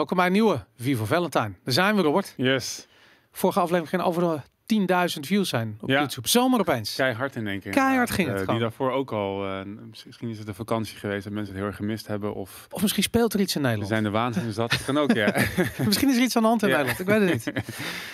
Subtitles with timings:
[0.00, 1.52] welkom bij een nieuwe Vivo Valentine.
[1.64, 2.34] Daar zijn we, Robert.
[2.36, 2.86] Yes.
[3.32, 4.40] Vorige aflevering ging over de
[5.14, 5.98] 10.000 views zijn op Ja.
[5.98, 6.28] YouTube.
[6.28, 6.94] Zomaar opeens.
[6.94, 7.72] Keihard in één keer.
[7.72, 8.54] Keihard ging het Eh, gewoon.
[8.60, 9.60] Die daarvoor ook al, eh,
[9.96, 12.34] misschien is het een vakantie geweest dat mensen het heel erg gemist hebben.
[12.34, 13.92] Of Of misschien speelt er iets in we Nederland.
[13.92, 14.70] zijn de waanzin zat.
[14.70, 15.34] Dat kan ook, ja.
[15.86, 16.82] Misschien is er iets aan de hand in Ja.
[16.82, 17.00] Nederland.
[17.00, 17.66] Ik weet het niet.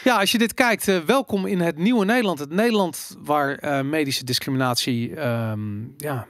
[0.04, 2.38] Ja, als je dit kijkt, eh, welkom in het nieuwe Nederland.
[2.38, 5.60] Het Nederland waar medische discriminatie ehm,
[5.96, 6.26] ja,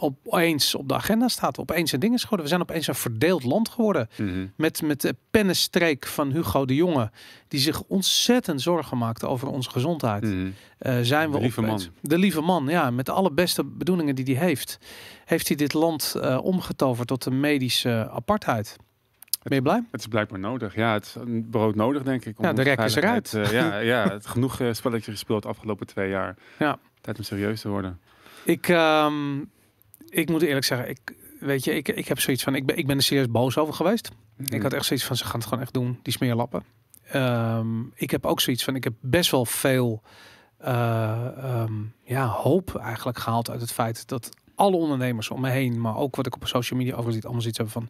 [0.00, 1.58] opeens op de agenda staat.
[1.58, 2.46] Opeens een ding is geworden.
[2.46, 4.08] We zijn opeens een verdeeld land geworden.
[4.16, 4.46] Mhm.
[4.56, 7.10] Met, met de pennenstreek van Hugo de Jonge.
[7.48, 10.24] Die zich ontzettend zorgen maakte over onze gezondheid.
[10.78, 11.94] Eh, zijn we De lieve opeens- man.
[12.00, 12.90] De lieve man, ja.
[12.90, 14.78] Met de allerbeste bedoelingen die hij heeft.
[15.24, 18.76] Heeft hij dit land eh, omgetoverd tot een medische apartheid.
[19.42, 19.82] Ben je blij?
[19.90, 20.74] Het is blijkbaar nodig.
[20.74, 22.38] Ja, het is een brood nodig, denk ik.
[22.38, 25.86] om Ja, de rek is veiligheid, eh, ja, ja, het genoeg spelletje gespeeld de afgelopen
[25.86, 26.36] twee jaar.
[26.58, 26.78] Ja.
[27.00, 28.00] Tijd om serieus te worden.
[28.44, 29.38] Ik, ehm,
[30.08, 30.98] ik moet eerlijk zeggen, ik,
[31.40, 33.74] weet je, ik, ik heb zoiets van, ik ben, ik ben er serieus boos over
[33.74, 34.10] geweest.
[34.36, 34.54] Mhm.
[34.54, 36.62] Ik had echt zoiets van, ze gaan het gewoon echt doen, die smeerlappen.
[37.02, 40.02] Ehm, ik heb ook zoiets van, ik heb best wel veel
[40.58, 41.72] eh, ehm,
[42.04, 46.16] ja, hoop eigenlijk gehaald uit het feit dat alle ondernemers om me heen, maar ook
[46.16, 47.88] wat ik op social media over ziet, allemaal zoiets hebben van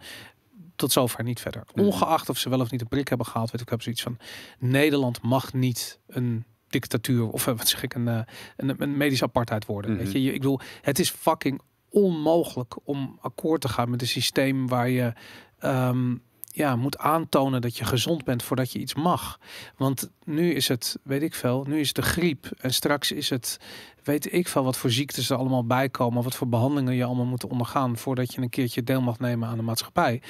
[0.77, 1.63] tot zover niet verder.
[1.75, 1.85] Mhm.
[1.85, 4.03] Ongeacht of ze wel of niet een prik hebben gehaald, weet ik, ik heb zoiets
[4.03, 4.19] van
[4.59, 8.21] Nederland mag niet een dictatuur of eh, wat zeg ik een, eh,
[8.57, 9.91] een, een medische apartheid worden.
[9.91, 10.03] Mhm.
[10.03, 11.61] Weet je, Je- ik bedoel, het is fucking
[12.03, 15.13] onmogelijk om akkoord te gaan met een systeem waar je
[15.59, 16.15] ehm,
[16.59, 19.39] ja, moet aantonen dat je gezond bent voordat je iets mag.
[19.77, 23.61] Want nu is het, weet ik veel, nu is de griep en straks is het,
[24.05, 27.25] weet ik veel, wat voor ziektes er allemaal bij komen, wat voor behandelingen je allemaal
[27.25, 30.23] moet ondergaan voordat je een keertje deel mag nemen aan de maatschappij.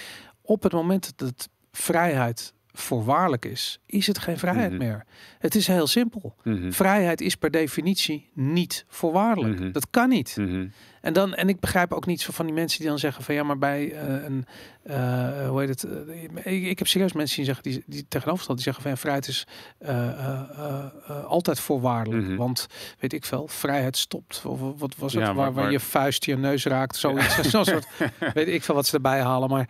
[0.43, 4.79] Op het moment dat vrijheid voorwaardelijk is, is het geen vrijheid Mhm.
[4.79, 5.05] meer.
[5.39, 6.35] Het is heel simpel.
[6.45, 6.71] Mhm.
[6.71, 9.61] Vrijheid is per definitie niet voorwaardelijk.
[9.61, 9.73] Mhm.
[9.73, 10.37] Dat kan niet.
[11.01, 13.35] En, dan, en ik begrijp ook niet zo van die mensen die dan zeggen van
[13.35, 14.47] ja, maar bij eh, een,
[14.83, 15.85] eh, hoe heet het?
[15.85, 18.99] eh, ik, ik heb serieus mensen die zeggen die, die tegenovergesteld die zeggen van ja,
[18.99, 19.47] vrijheid is
[21.27, 22.37] altijd voorwaardelijk.
[22.37, 22.67] Want
[22.99, 24.43] weet ik veel, vrijheid stopt.
[24.47, 25.23] Of wat was het?
[25.23, 27.37] Ja, waar, waar je vuist je neus raakt, zoiets.
[27.51, 27.87] Zo'n soort,
[28.35, 29.49] weet ik veel wat ze erbij halen.
[29.51, 29.69] Maar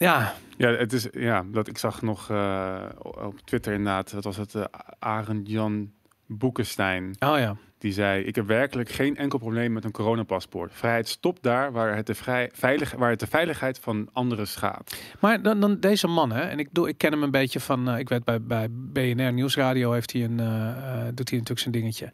[0.00, 4.36] ja, Ja, het is, ja, dat ik zag nog eh, op Twitter inderdaad, wat was
[4.36, 4.64] het, uh,
[4.98, 5.92] Arend Jan
[6.26, 7.16] Boekenstein.
[7.18, 7.56] oh ja.
[7.78, 10.72] Die zei, ik heb werkelijk geen enkel probleem met een coronapaspoort.
[10.74, 15.02] Vrijheid stopt daar waar het de, vrij, veilig, waar het de veiligheid van anderen schaadt.
[15.20, 16.40] Maar dan, dan deze man, hè?
[16.40, 17.88] En ik, doe, ik ken hem een beetje van.
[17.88, 20.40] eh, ik weet bij, bij BNR Nieuwsradio heeft hij een.
[20.40, 22.12] eh, eh, doet hij natuurlijk zijn dingetje.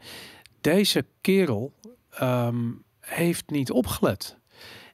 [0.60, 1.72] Deze kerel
[2.10, 2.70] ehm,
[3.00, 4.38] heeft niet opgelet.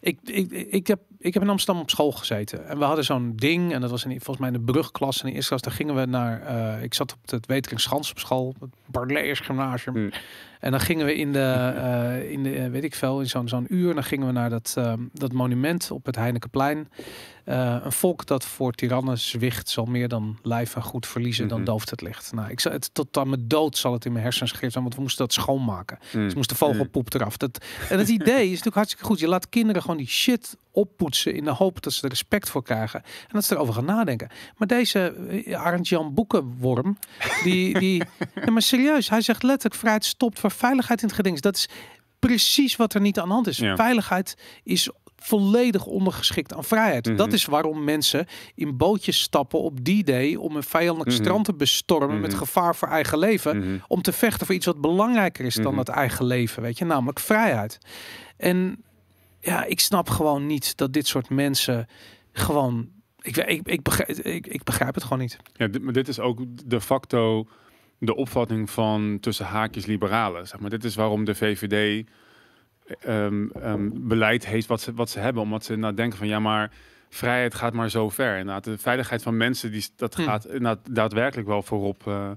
[0.00, 2.68] Ik, ik, ik, heb, ik heb in Amsterdam op school gezeten.
[2.68, 3.72] En we hadden zo'n ding.
[3.72, 5.20] En dat was in, volgens mij in de brugklas.
[5.20, 6.42] En in de eerste klas, daar gingen we naar...
[6.42, 8.54] eh, ik zat op het Weteringschans op school.
[8.60, 9.94] Het Barleers Gymnasium.
[9.94, 10.10] Hmm.
[10.60, 13.48] En dan gingen we in de, eh, in de eh, weet ik veel, in zo'n
[13.48, 13.94] zo'n uur.
[13.94, 14.76] Dan gingen we naar dat,
[15.12, 16.88] dat monument op het Heinekenplein.
[17.44, 21.66] Een volk dat voor tirannen zwicht zal meer dan lijf en goed verliezen dan Mhm.
[21.66, 22.32] dooft het licht.
[22.32, 24.96] Nou, ik het tot aan mijn dood zal het in mijn hersens gegrift zijn, want
[24.96, 25.98] we moesten dat schoonmaken.
[26.12, 26.30] Mm.
[26.30, 27.36] Ze moesten vogelpoep eraf.
[27.36, 29.18] Dat, en het idee is natuurlijk hartstikke goed.
[29.18, 32.62] Je laat kinderen gewoon die shit oppoetsen in de hoop dat ze er respect voor
[32.62, 34.28] krijgen en dat ze erover gaan nadenken.
[34.56, 35.14] Maar deze
[35.46, 36.98] eh, Arend Jan Boekenworm,
[37.44, 38.02] die, die,
[38.52, 41.40] maar serieus, hij zegt letterlijk vrijheid stopt voor veiligheid in het geding.
[41.40, 41.68] Dat is
[42.18, 43.56] precies wat er niet aan de hand is.
[43.58, 43.76] Ja.
[43.76, 47.06] Veiligheid is volledig ondergeschikt aan vrijheid.
[47.06, 47.16] Mhm.
[47.16, 51.20] Dat is waarom mensen in bootjes stappen op die day om een vijandelijk Mhm.
[51.22, 52.38] strand te bestormen met Mhm.
[52.38, 53.76] gevaar voor eigen leven Mhm.
[53.88, 55.78] om te vechten voor iets wat belangrijker is dan Mhm.
[55.78, 57.78] het eigen leven, weet je, namelijk vrijheid.
[58.36, 58.84] En
[59.44, 61.86] ja, ik snap gewoon niet dat dit soort mensen
[62.32, 62.88] gewoon.
[63.20, 65.36] Ik, ik, ik, begrijp, ik, ik begrijp het gewoon niet.
[65.52, 67.48] Ja, dit, maar dit is ook de facto
[67.98, 70.46] de opvatting van tussen haakjes liberalen.
[70.48, 70.70] Zeg maar.
[70.70, 72.06] Dit is waarom de VVD
[73.00, 75.42] ehm, ehm, beleid heeft wat ze, wat ze hebben.
[75.42, 76.72] Omdat ze nou denken van ja, maar
[77.08, 78.38] vrijheid gaat maar zo ver.
[78.38, 80.22] Inderdaad, de veiligheid van mensen, die, dat Hm.
[80.22, 82.06] gaat inderdaad daadwerkelijk wel voorop.
[82.06, 82.30] eh,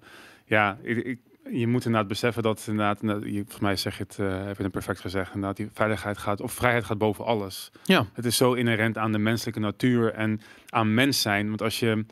[0.45, 1.19] ja, ik, ik,
[1.51, 4.71] je moet inderdaad beseffen dat inderdaad, volgens mij zeg je het, eh heb je het
[4.71, 7.71] perfect gezegd, inderdaad, die veiligheid gaat, of vrijheid gaat boven alles.
[7.83, 8.05] Ja.
[8.13, 11.47] Het is zo inherent aan de menselijke natuur en aan mens zijn.
[11.47, 12.05] Want als je,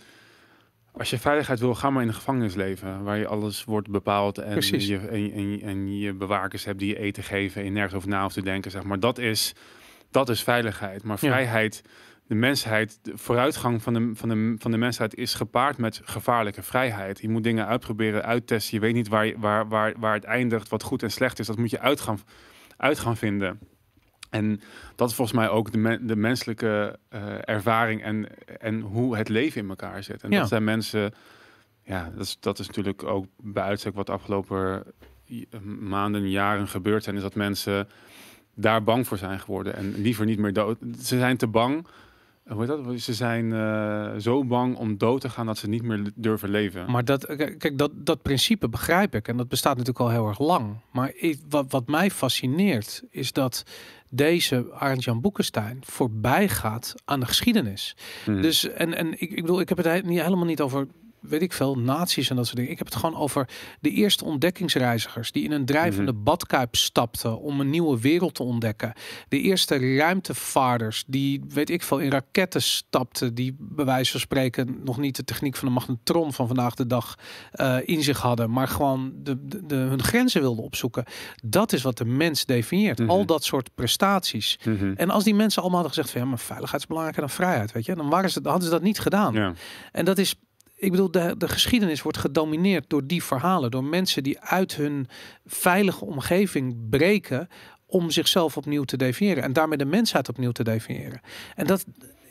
[0.91, 3.03] als je veiligheid wil, ga maar in de gevangenis leven.
[3.03, 4.88] Waar je alles wordt bepaald en Precies.
[4.88, 8.09] je, en, en, en je bewakers hebt die je eten geven en je nergens over
[8.09, 8.71] na hoeft te denken.
[8.71, 9.00] Zeg maar.
[9.00, 9.53] dat, is,
[10.12, 11.03] dat is veiligheid.
[11.03, 11.81] Maar Ja.
[12.27, 16.63] De mensheid, de vooruitgang van de, van, de, van de mensheid is gepaard met gevaarlijke
[16.63, 17.19] vrijheid.
[17.21, 18.75] Je moet dingen uitproberen, uittesten.
[18.75, 21.47] Je weet niet waar, waar, waar, waar het eindigt, wat goed en slecht is.
[21.47, 22.19] Dat moet je uit gaan,
[22.77, 23.59] uit gaan vinden.
[24.29, 24.61] En
[24.95, 28.27] dat is volgens mij ook de, men- de menselijke eh, ervaring en,
[28.59, 30.23] en hoe het leven in elkaar zit.
[30.23, 30.39] En Ja.
[30.39, 31.13] dat zijn mensen,
[31.83, 34.83] ja, dat is, dat is natuurlijk ook bij uitstek wat de afgelopen
[35.79, 37.87] maanden, jaren gebeurd zijn, is dat mensen
[38.55, 40.77] daar bang voor zijn geworden en liever niet meer dood.
[41.01, 41.87] Ze zijn te bang
[42.47, 43.01] hoe heet dat?
[43.01, 46.91] Ze zijn eh, zo bang om dood te gaan dat ze niet meer durven leven.
[46.91, 49.27] Maar dat, kijk, dat, dat principe begrijp ik.
[49.27, 50.75] En dat bestaat natuurlijk al heel erg lang.
[50.91, 53.63] Maar ik, wat, wat mij fascineert, is dat
[54.09, 57.95] deze Arend-Jan Boekenstein voorbij gaat aan de geschiedenis.
[58.25, 58.41] Mhm.
[58.41, 60.87] Dus, en, en ik, ik bedoel, ik heb het he- niet, helemaal niet over
[61.23, 62.71] weet ik veel, nazi's en dat soort dingen.
[62.71, 63.49] Ik heb het gewoon over
[63.79, 66.23] de eerste ontdekkingsreizigers die in een drijvende Mhm.
[66.23, 68.93] badkuip stapten om een nieuwe wereld te ontdekken.
[69.27, 74.79] De eerste ruimtevaarders die, weet ik veel, in raketten stapten, die bij wijze van spreken
[74.83, 77.15] nog niet de techniek van de magnetron van vandaag de dag
[77.51, 81.03] eh, in zich hadden, maar gewoon de, de, de- hun grenzen wilden opzoeken.
[81.43, 82.99] Dat is wat de mens definieert.
[82.99, 83.09] Mhm.
[83.09, 84.59] Al dat soort prestaties.
[84.65, 84.93] Mhm.
[84.95, 87.71] En als die mensen allemaal hadden gezegd van ja, maar veiligheid is belangrijker dan vrijheid,
[87.71, 89.33] weet je, dan waren ze, dan hadden ze dat niet gedaan.
[89.33, 89.53] Ja.
[89.91, 90.35] En dat is,
[90.83, 95.07] ik bedoel, de, de geschiedenis wordt gedomineerd door die verhalen, door mensen die uit hun
[95.45, 97.47] veilige omgeving breken
[97.85, 101.21] om zichzelf opnieuw te definiëren en daarmee de mensheid opnieuw te definiëren.
[101.56, 101.85] En dat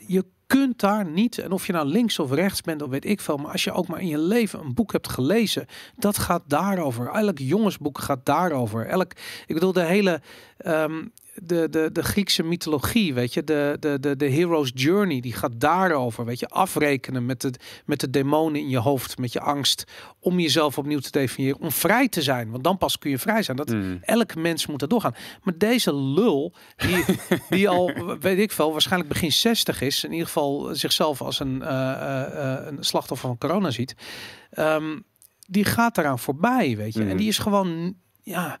[0.07, 3.21] je kunt daar niet, en of je nou links of rechts bent, of weet ik
[3.21, 5.65] veel, maar als je ook maar in je leven een boek hebt gelezen,
[5.95, 7.07] dat gaat daarover.
[7.07, 8.85] Elk jongensboek gaat daarover.
[8.85, 9.11] Elk,
[9.45, 10.21] ik bedoel, de hele,
[10.57, 15.33] ehm, de, de, de Griekse mythologie, weet je, de, de, de, de hero's journey, die
[15.33, 17.53] gaat daarover, weet je, afrekenen met de,
[17.85, 19.83] met de demonen in je hoofd, met je angst,
[20.19, 23.43] om jezelf opnieuw te definiëren, om vrij te zijn, want dan pas kun je vrij
[23.43, 23.57] zijn.
[23.57, 23.97] Dat, Mhm.
[24.01, 25.15] Elk mens moet dat doorgaan.
[25.43, 27.05] Maar deze lul, die,
[27.49, 31.61] die al, weet ik veel, waarschijnlijk begin 60 is, in ieder geval zichzelf als een,
[31.61, 33.95] eh, eh, eh, een slachtoffer van corona ziet,
[34.49, 34.99] ehm,
[35.47, 37.05] die gaat eraan voorbij, weet je.
[37.05, 38.59] En die is gewoon, ja,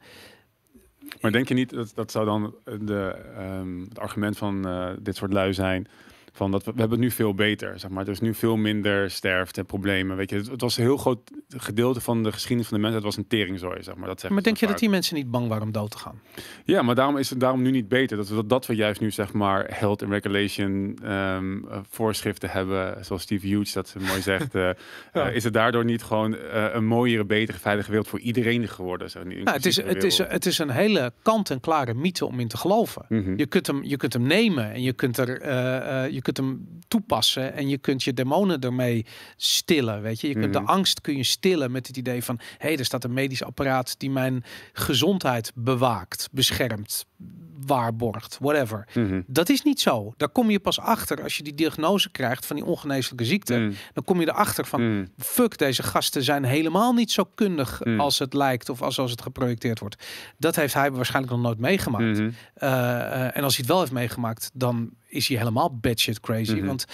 [1.21, 5.15] Maar denk je niet dat dat zou dan de, ehm, het argument van eh, dit
[5.15, 5.87] soort lui zijn?
[6.35, 8.03] Van dat we, we hebben het nu veel beter, zeg maar.
[8.03, 10.17] Er is nu veel minder sterfte en problemen.
[10.17, 13.05] Weet je, het, het was een heel groot gedeelte van de geschiedenis van de mensheid
[13.05, 14.07] was een teringzooi, zeg maar.
[14.07, 16.21] Dat maar denk je dat die mensen niet bang waren om dood te gaan?
[16.63, 18.17] Ja, maar daarom is het daarom nu niet beter.
[18.17, 22.49] Dat we, dat, dat we juist nu zeg maar health and regulation ehm, eh, voorschriften
[22.49, 24.55] hebben, zoals Steve Hughes dat mooi zegt.
[24.55, 24.75] eh, Ja.
[25.29, 26.35] eh, is het daardoor niet gewoon
[26.73, 29.09] een mooiere, betere, veilige wereld voor iedereen geworden?
[29.09, 32.57] Zo, Nou, het, is, het, is, het is een hele kant-en-klare mythe om in te
[32.57, 33.05] geloven.
[33.09, 33.33] Mhm.
[33.37, 35.29] Je kunt, hem, je kunt hem nemen en je kunt, er,
[36.11, 39.05] je kunt hem toepassen en je kunt je demonen ermee
[39.37, 40.01] stillen.
[40.01, 40.27] Weet je?
[40.27, 40.65] Je kunt Mhm.
[40.65, 43.43] de angst kun je stillen met het idee van hé, hey, er staat een medisch
[43.43, 44.43] apparaat die mijn
[44.73, 47.05] gezondheid bewaakt, beschermt,
[47.65, 48.87] waarborgt, whatever.
[48.93, 49.21] Mhm.
[49.27, 50.13] Dat is niet zo.
[50.17, 53.57] Daar kom je pas achter als je die diagnose krijgt van die ongeneeslijke ziekte.
[53.57, 53.73] Mhm.
[53.93, 55.05] Dan kom je erachter van Mhm.
[55.17, 57.99] fuck, deze gasten zijn helemaal niet zo kundig Mm.
[57.99, 60.03] als het lijkt of als, als het geprojecteerd wordt.
[60.37, 62.19] Dat heeft hij waarschijnlijk nog nooit meegemaakt.
[62.19, 62.29] Mhm.
[62.53, 66.53] Eh, eh, en als hij het wel heeft meegemaakt, dan is hij helemaal batshit crazy.
[66.55, 66.65] Mhm.
[66.65, 66.85] Want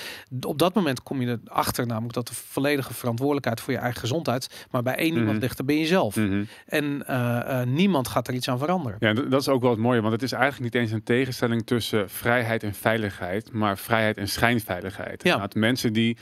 [0.41, 4.65] op dat moment kom je erachter namelijk dat de volledige verantwoordelijkheid voor je eigen gezondheid,
[4.71, 5.39] maar bij één iemand Mhm.
[5.39, 6.15] ligt, dan ben je zelf.
[6.15, 6.43] Mhm.
[6.65, 8.97] En eh, eh, niemand gaat er iets aan veranderen.
[8.99, 11.65] Ja, dat is ook wel het mooie, want het is eigenlijk niet eens een tegenstelling
[11.65, 15.23] tussen vrijheid en veiligheid, maar vrijheid en schijnveiligheid.
[15.23, 15.31] Ja.
[15.31, 16.17] Inderdaad, mensen die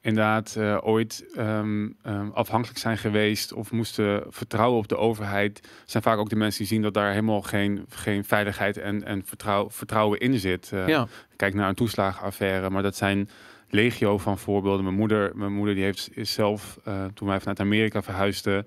[0.00, 6.02] inderdaad eh, ooit ehm, ehm, afhankelijk zijn geweest of moesten vertrouwen op de overheid, zijn
[6.02, 9.70] vaak ook de mensen die zien dat daar helemaal geen, geen veiligheid en, en vertrouw,
[9.70, 10.70] vertrouwen in zit.
[10.72, 13.28] Eh, Ja, Kijk naar een toeslagenaffaire, maar dat zijn
[13.68, 14.84] legio van voorbeelden.
[14.84, 18.66] Mijn moeder, mijn moeder die heeft is zelf, eh, toen wij vanuit Amerika verhuisden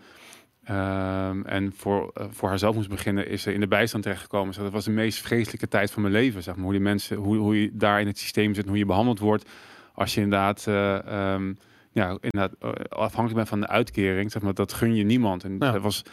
[0.64, 4.54] ehm, en voor, voor haarzelf moest beginnen, is ze in de bijstand terechtgekomen.
[4.54, 6.64] Ze, dat was de meest vreselijke tijd van mijn leven, zeg maar.
[6.64, 9.20] Hoe die mensen, hoe, hoe je daar in het systeem zit, en hoe je behandeld
[9.20, 9.50] wordt
[9.94, 11.54] als je inderdaad, eh, ehm,
[11.92, 14.54] ja, inderdaad eh, afhankelijk bent van de uitkering, zeg maar.
[14.54, 15.44] Dat gun je niemand.
[15.44, 15.72] En Ja.
[15.72, 16.04] dat was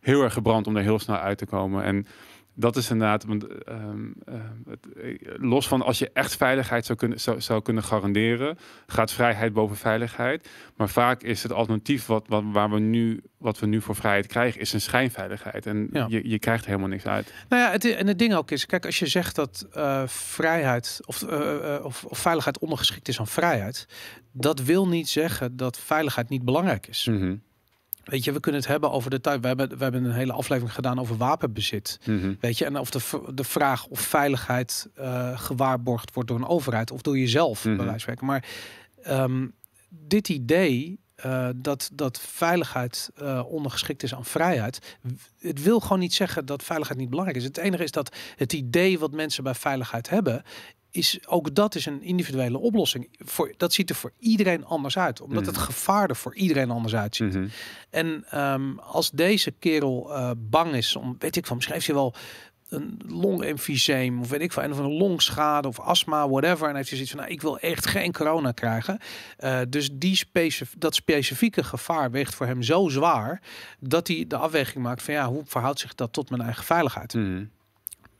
[0.00, 1.84] heel erg gebrand om er heel snel uit te komen.
[1.84, 2.06] En
[2.54, 6.98] dat is inderdaad, want, ehm, ehm, het, eh, los van als je echt veiligheid zou
[6.98, 10.48] kunnen, zou, zou kunnen garanderen, gaat vrijheid boven veiligheid.
[10.76, 14.26] Maar vaak is het alternatief wat, wat, waar we nu, wat we nu voor vrijheid
[14.26, 15.66] krijgen, is een schijnveiligheid.
[15.66, 16.06] En Ja.
[16.08, 17.32] je, je krijgt er helemaal niks uit.
[17.48, 21.00] Nou ja, het, en het ding ook is, kijk, als je zegt dat eh, vrijheid
[21.04, 23.86] of, eh, of, of veiligheid ondergeschikt is aan vrijheid,
[24.32, 27.06] dat wil niet zeggen dat veiligheid niet belangrijk is.
[27.10, 27.36] Mhm,
[28.04, 29.40] Weet je, we kunnen het hebben over de tijd.
[29.40, 31.98] We hebben, we hebben een hele aflevering gedaan over wapenbezit.
[32.06, 36.46] mhm, Weet je, en of de, de vraag of veiligheid eh, gewaarborgd wordt door een
[36.46, 37.76] overheid of door jezelf, Mhm.
[37.76, 38.26] bij wijze van.
[38.26, 38.44] Maar
[39.02, 39.46] ehm,
[39.88, 44.96] dit idee eh, dat, dat veiligheid eh, ondergeschikt is aan vrijheid,
[45.38, 47.44] het wil gewoon niet zeggen dat veiligheid niet belangrijk is.
[47.44, 50.42] Het enige is dat het idee wat mensen bij veiligheid hebben,
[50.94, 53.08] is ook dat is een individuele oplossing.
[53.18, 55.64] Voor, dat ziet er voor iedereen anders uit, omdat het Mhm.
[55.64, 57.34] gevaar er voor iedereen anders uitziet.
[57.34, 57.46] mhm.
[57.90, 61.96] En ehm, als deze kerel eh, bang is om, weet ik van, misschien heeft hij
[61.96, 62.14] wel
[62.68, 66.68] een longemfyseem of weet ik veel, een of een longschade of astma, whatever.
[66.68, 68.98] En heeft hij zoiets van, nou, ik wil echt geen corona krijgen.
[69.36, 73.42] Eh, dus die specif dat specifieke gevaar weegt voor hem zo zwaar
[73.80, 77.14] dat hij de afweging maakt van, ja, hoe verhoudt zich dat tot mijn eigen veiligheid?
[77.14, 77.44] Mhm.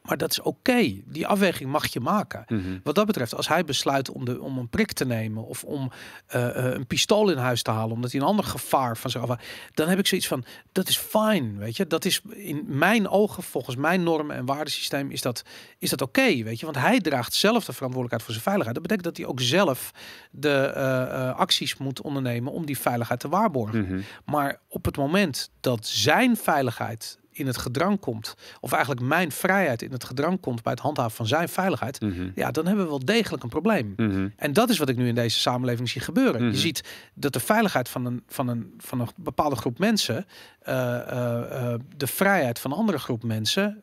[0.02, 1.00] Maar dat is oké.
[1.04, 2.44] Die afweging mag je maken.
[2.48, 2.78] Mhm.
[2.82, 5.90] Wat dat betreft, als hij besluit om, de, om een prik te nemen of om
[6.26, 9.28] eh, eh, een pistool in huis te halen, omdat hij een ander gevaar van zich
[9.28, 9.38] af,
[9.74, 11.86] dan heb ik zoiets van: dat is fijn, weet je.
[11.86, 15.42] Dat is in mijn ogen, volgens mijn normen en waardesysteem, is dat,
[15.78, 16.64] is dat oké, weet je.
[16.64, 18.74] Want hij draagt zelf de verantwoordelijkheid voor zijn veiligheid.
[18.74, 19.92] Dat betekent dat hij ook zelf
[20.30, 23.80] de eh, acties moet ondernemen om die veiligheid te waarborgen.
[23.80, 24.00] Mhm.
[24.24, 29.82] Maar op het moment dat zijn veiligheid in het gedrang komt, of eigenlijk mijn vrijheid
[29.82, 32.30] in het gedrang komt bij het handhaven van zijn veiligheid, Mhm.
[32.34, 33.92] ja, dan hebben we wel degelijk een probleem.
[33.96, 34.28] Mhm.
[34.36, 36.42] En dat is wat ik nu in deze samenleving zie gebeuren.
[36.42, 36.50] Mhm.
[36.50, 36.84] Je ziet
[37.14, 40.26] dat de veiligheid van een, van een, van een bepaalde groep mensen
[40.62, 43.82] eh, eh, eh, de vrijheid van een andere groep mensen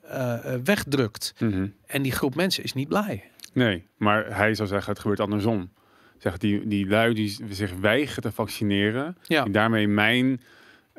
[0.64, 1.34] wegdrukt.
[1.40, 1.68] Mhm.
[1.86, 3.24] En die groep mensen is niet blij.
[3.54, 5.70] Nee, maar hij zou zeggen het gebeurt andersom.
[6.18, 9.44] Zeg, die, die lui die zich weigeren te vaccineren, Ja.
[9.44, 10.42] die, daarmee mijn,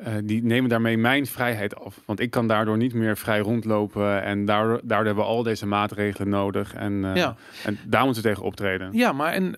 [0.03, 1.99] eh, die nemen daarmee mijn vrijheid af.
[2.05, 5.65] Want ik kan daardoor niet meer vrij rondlopen en daardoor, daardoor hebben we al deze
[5.65, 6.73] maatregelen nodig.
[6.73, 7.35] En, eh, Ja.
[7.65, 8.89] en daar moeten we tegen optreden.
[8.93, 9.55] Ja, maar en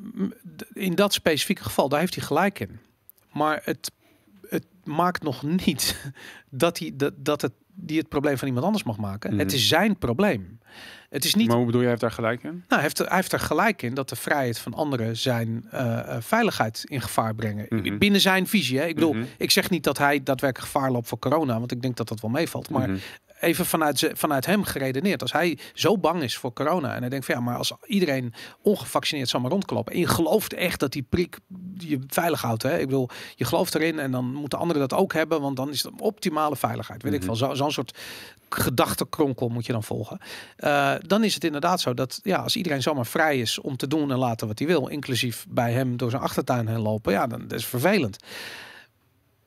[0.73, 2.79] in dat specifieke geval, daar heeft hij gelijk in.
[3.31, 3.91] Maar het,
[4.49, 6.11] het maakt nog niet
[6.49, 9.29] dat hij dat, dat het die het probleem van iemand anders mag maken.
[9.31, 9.39] Mhm.
[9.39, 10.59] Het is zijn probleem.
[11.09, 11.47] Het is niet.
[11.47, 12.49] Maar hoe bedoel je, hij heeft daar gelijk in?
[12.51, 15.65] Nou, hij heeft, er- hij heeft er gelijk in dat de vrijheid van anderen zijn
[15.71, 17.65] eh, eh, veiligheid in gevaar brengen.
[17.69, 17.97] Mhm.
[17.97, 18.79] Binnen zijn visie.
[18.79, 18.85] Hè?
[18.85, 19.23] Ik bedoel, Mhm.
[19.37, 22.21] ik zeg niet dat hij daadwerkelijk gevaar loopt voor corona, want ik denk dat dat
[22.21, 22.69] wel meevalt.
[22.69, 22.97] Maar Mhm.
[23.43, 25.21] Even vanuit, vanuit hem geredeneerd.
[25.21, 28.33] Als hij zo bang is voor corona en hij denkt van ja, maar als iedereen
[28.61, 31.37] ongevaccineerd zal maar rondkloppen en je gelooft echt dat die prik
[31.77, 32.63] je veilig houdt.
[32.63, 32.77] Hè?
[32.79, 35.83] Ik bedoel, je gelooft erin en dan moeten anderen dat ook hebben, want dan is
[35.83, 37.03] het optimale veiligheid.
[37.03, 37.27] Weet ik Mhm.
[37.27, 37.35] veel.
[37.35, 37.97] Zo- Zo'n soort
[38.49, 40.19] gedachtenkronkel moet je dan volgen.
[40.55, 43.87] Eh, dan is het inderdaad zo dat ja, als iedereen zomaar vrij is om te
[43.87, 47.27] doen en laten wat hij wil, inclusief bij hem door zijn achtertuin heen lopen, ja,
[47.27, 48.17] dan dat is vervelend.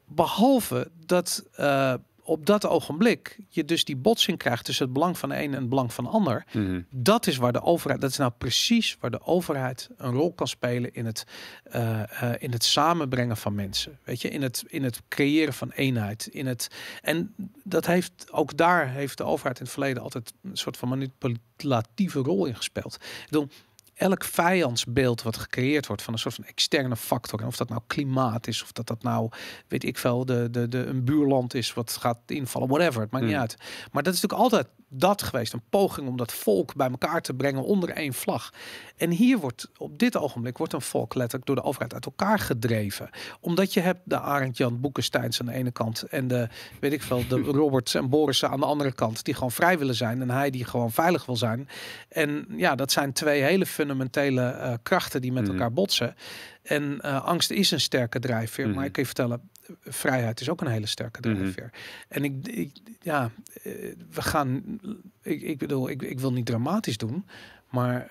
[0.09, 1.95] Behalve dat eh,
[2.27, 5.61] op dat ogenblik je dus die botsing krijgt tussen het belang van de een en
[5.61, 6.45] het belang van de ander.
[6.53, 6.81] Mhm.
[6.91, 10.49] Dat is waar de overheid, dat is nou precies waar de overheid een rol kan
[10.49, 11.25] spelen in het,
[11.65, 13.99] eh, eh, in het samenbrengen van mensen.
[14.05, 16.27] Weet je, in het, in het creëren van eenheid.
[16.27, 16.69] In het,
[17.03, 20.89] en dat heeft ook daar heeft de overheid in het verleden altijd een soort van
[20.89, 22.95] manipulatieve rol in gespeeld.
[22.95, 23.49] Ik bedoel,
[23.97, 27.41] elk vijandsbeeld wat gecreëerd wordt van een soort van externe factor.
[27.41, 29.31] En of dat nou klimaat is, of dat dat nou,
[29.69, 33.01] weet ik veel, de, de, de, een buurland is wat gaat invallen, whatever.
[33.01, 33.43] Het maakt niet Hmm.
[33.43, 33.57] uit.
[33.93, 35.53] Maar dat is natuurlijk altijd dat geweest.
[35.53, 38.53] Een poging om dat volk bij elkaar te brengen onder één vlag.
[38.97, 42.39] En hier wordt op dit ogenblik wordt een volk letterlijk door de overheid uit elkaar
[42.39, 43.11] gedreven.
[43.41, 46.49] Omdat je hebt de Arend Jan Boekensteins aan de ene kant en de,
[46.81, 49.25] weet ik veel, de Roberts en Borissen aan de andere kant.
[49.25, 51.69] Die gewoon vrij willen zijn en hij die gewoon veilig wil zijn.
[52.09, 55.53] En ja, dat zijn twee hele fundamentele eh, krachten die met Mhm.
[55.53, 56.15] elkaar botsen.
[56.63, 58.67] En eh, angst is een sterke drijfveer.
[58.67, 58.75] Mhm.
[58.77, 59.41] Maar ik kan je vertellen,
[59.81, 61.37] vrijheid is ook een hele sterke Mhm.
[61.39, 61.71] drijfveer.
[62.09, 62.71] En ik, ik
[63.03, 63.31] ja,
[63.63, 63.73] eh,
[64.11, 64.81] we gaan,
[65.23, 67.27] ik, ik bedoel, ik, ik wil niet dramatisch doen,
[67.71, 68.09] maar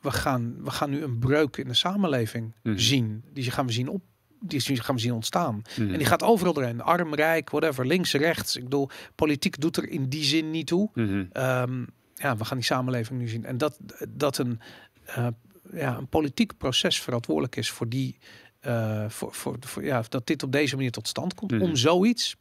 [0.00, 2.78] we, gaan, we gaan nu een breuk in de samenleving Mhm.
[2.78, 3.24] zien.
[3.32, 4.02] Die gaan we zien op.
[4.40, 5.62] Die gaan we zien ontstaan.
[5.78, 5.90] Mhm.
[5.92, 6.80] En die gaat overal doorheen.
[6.80, 8.56] Arm, rijk, whatever, links, rechts.
[8.56, 10.90] Ik bedoel, politiek doet er in die zin niet toe.
[10.94, 11.24] Mhm.
[11.32, 13.44] Ehm, ja, we gaan die samenleving nu zien.
[13.44, 13.78] En dat,
[14.08, 14.60] dat een,
[15.04, 15.26] eh,
[15.72, 18.18] ja, een politiek proces verantwoordelijk is voor die.
[18.60, 21.50] eh, voor, voor, voor, ja, dat dit op deze manier tot stand komt.
[21.50, 21.62] Mhm.
[21.62, 22.36] Om zoiets.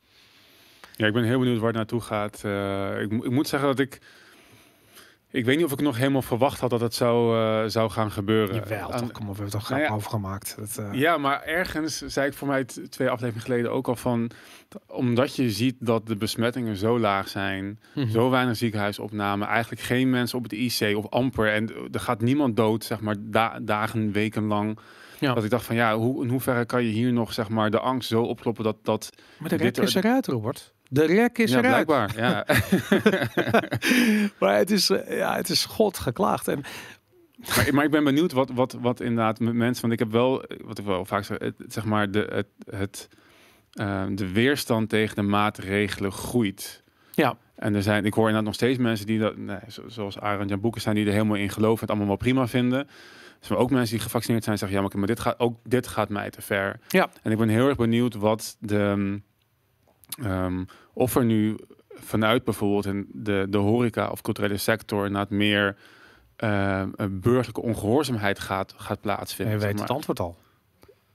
[0.96, 2.44] Ja, ik ben heel benieuwd waar het naartoe gaat.
[2.44, 4.00] Eh, ik, ik moet zeggen dat ik...
[5.32, 8.12] Ik weet niet of ik nog helemaal verwacht had dat het zou, eh, zou gaan
[8.12, 8.56] gebeuren.
[8.56, 9.96] Jawel, Aan- toch, kom op, we hebben toch Nou grap ja.
[9.96, 10.56] over gemaakt.
[10.60, 14.30] Dat, eh, Ja, maar ergens zei ik voor mij twee afleveringen geleden ook al van...
[14.88, 17.80] Omdat je ziet dat de besmettingen zo laag zijn...
[17.96, 18.10] mhm.
[18.10, 21.54] Zo weinig ziekenhuisopname, eigenlijk geen mensen op het IC of amper.
[21.54, 24.80] En er gaat niemand dood, zeg maar, da- dagen, weken lang.
[25.20, 25.34] Ja.
[25.34, 27.80] Dat ik dacht van, ja, hoe, in hoeverre kan je hier nog, zeg maar, de
[27.80, 28.78] angst zo opkloppen dat...
[28.84, 29.10] dat
[29.40, 30.74] Maar de dit- is eruit, Robert.
[30.94, 31.86] De rek is ja, eruit.
[31.86, 32.46] blijkbaar, ja.
[34.40, 36.48] maar het is, eh, ja, het is god geklaagd.
[36.48, 36.62] En
[37.56, 39.82] maar, maar ik ben benieuwd wat, wat, wat inderdaad met mensen...
[39.82, 43.08] Want ik heb wel, wat ik wel vaak zeg, het, zeg maar, de, het, het,
[43.72, 46.84] eh, de weerstand tegen de maatregelen groeit.
[47.12, 50.20] ja, En er zijn, ik hoor inderdaad nog steeds mensen die dat, nee, zo- zoals
[50.20, 52.80] Arend Jan Boeken zijn, die er helemaal in geloven en het allemaal wel prima vinden.
[52.80, 55.58] Er zijn ook mensen die gevaccineerd zijn en zeggen, ja, maar, maar dit gaat ook
[55.64, 56.80] dit gaat mij te ver.
[56.88, 57.10] Ja.
[57.24, 59.20] En ik ben heel erg benieuwd wat de,
[60.24, 60.64] ehm,
[60.94, 61.58] of er nu
[61.90, 65.78] vanuit bijvoorbeeld in de, de horeca of culturele sector inderdaad meer
[66.36, 69.56] ehm, een burgerlijke ongehoorzaamheid gaat, gaat plaatsvinden.
[69.56, 70.38] je weet het antwoord al.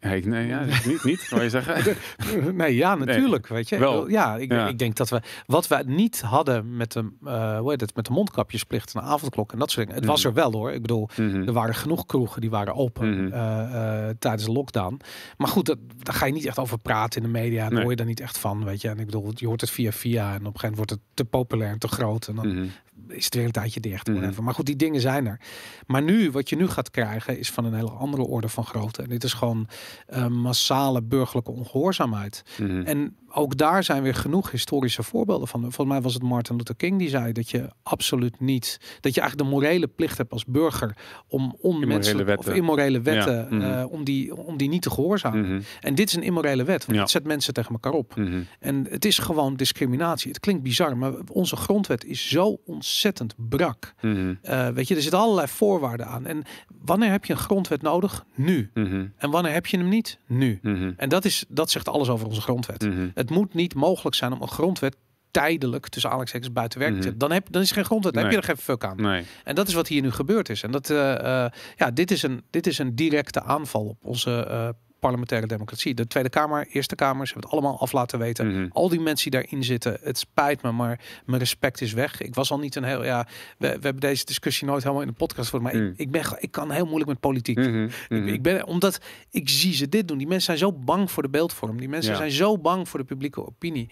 [0.08, 1.96] Nee, nee ja, niet, niet, wou je zeggen?
[2.56, 3.46] nee, ja, natuurlijk.
[3.46, 4.08] weet je, wel.
[4.08, 4.68] ja, ik, Ja.
[4.68, 8.04] ik denk dat we wat we niet hadden met de, eh hoe heet het, met
[8.06, 10.00] de mondkapjesplicht en de avondklok en dat soort dingen.
[10.00, 10.28] Het was Mhm.
[10.28, 10.72] er wel hoor.
[10.72, 11.42] Ik bedoel, Mhm.
[11.46, 13.32] er waren genoeg kroegen die waren open Mhm.
[13.32, 15.00] eh, eh, tijdens de lockdown.
[15.36, 17.60] Maar goed, dat, daar ga je niet echt over praten in de media.
[17.62, 17.80] Daar Nee.
[17.80, 18.88] hoor je daar niet echt van, weet je.
[18.88, 21.00] En ik bedoel, je hoort het via via en op een gegeven moment wordt het
[21.14, 22.28] te populair en te groot.
[22.28, 22.70] En dan.
[23.08, 24.06] Is het weer een tijdje dicht.
[24.06, 24.42] Mhm.
[24.42, 25.40] Maar goed, die dingen zijn er.
[25.86, 29.02] Maar nu, wat je nu gaat krijgen, is van een hele andere orde van grootte.
[29.02, 29.68] En dit is gewoon
[30.06, 32.42] eh, massale burgerlijke ongehoorzaamheid.
[32.58, 32.80] Mhm.
[32.80, 35.60] En ook daar zijn weer genoeg historische voorbeelden van.
[35.60, 39.20] Volgens mij was het Martin Luther King die zei dat je absoluut niet, dat je
[39.20, 40.96] eigenlijk de morele plicht hebt als burger
[41.28, 43.60] om onmenselijk of immorele wetten, Ja, mhm.
[43.62, 45.40] eh, om, die, om die niet te gehoorzamen.
[45.40, 45.60] Mhm.
[45.80, 47.02] En dit is een immorele wet, want Ja.
[47.02, 48.16] het zet mensen tegen elkaar op.
[48.16, 48.40] Mhm.
[48.60, 50.28] En het is gewoon discriminatie.
[50.30, 53.94] Het klinkt bizar, maar onze grondwet is zo ontzettend brak.
[54.00, 56.26] Eh, weet je, er zitten allerlei voorwaarden aan.
[56.26, 56.42] En
[56.84, 58.24] wanneer heb je een grondwet nodig?
[58.34, 58.70] Nu.
[59.16, 60.18] En wanneer heb je hem niet?
[60.26, 60.60] Nu.
[60.96, 62.84] En dat, is, dat zegt alles over onze grondwet.
[62.84, 63.08] Mhm.
[63.26, 64.96] Het moet niet mogelijk zijn om een grondwet
[65.30, 67.06] tijdelijk tussen aanhalingstekens buiten werk te Mhm.
[67.08, 67.28] zetten.
[67.28, 68.96] Dan, heb, dan is geen grondwet, dan heb je er geen fuck aan.
[68.96, 69.24] Nee.
[69.44, 70.62] En dat is wat hier nu gebeurd is.
[70.62, 74.46] En dat, eh, eh, ja, dit is, een, dit is een directe aanval op onze
[74.50, 74.68] eh,
[75.00, 75.94] parlementaire democratie.
[75.94, 78.46] De Tweede Kamer, Eerste Kamer, ze hebben het allemaal af laten weten.
[78.52, 78.66] Mhm.
[78.72, 82.20] Al die mensen die daarin zitten, het spijt me, maar mijn respect is weg.
[82.20, 83.26] Ik was al niet een heel, ja,
[83.58, 85.86] we, we hebben deze discussie nooit helemaal in de podcast voor, maar Mm.
[85.86, 87.56] ik, ik ben, ik kan heel moeilijk met politiek.
[87.56, 87.84] Mhm.
[87.84, 88.28] Ik, Mhm.
[88.28, 89.00] ik ben, omdat
[89.30, 90.18] ik zie ze dit doen.
[90.18, 91.78] Die mensen zijn zo bang voor de beeldvorm.
[91.78, 92.16] Die mensen Ja.
[92.18, 93.90] zijn zo bang voor de publieke opinie.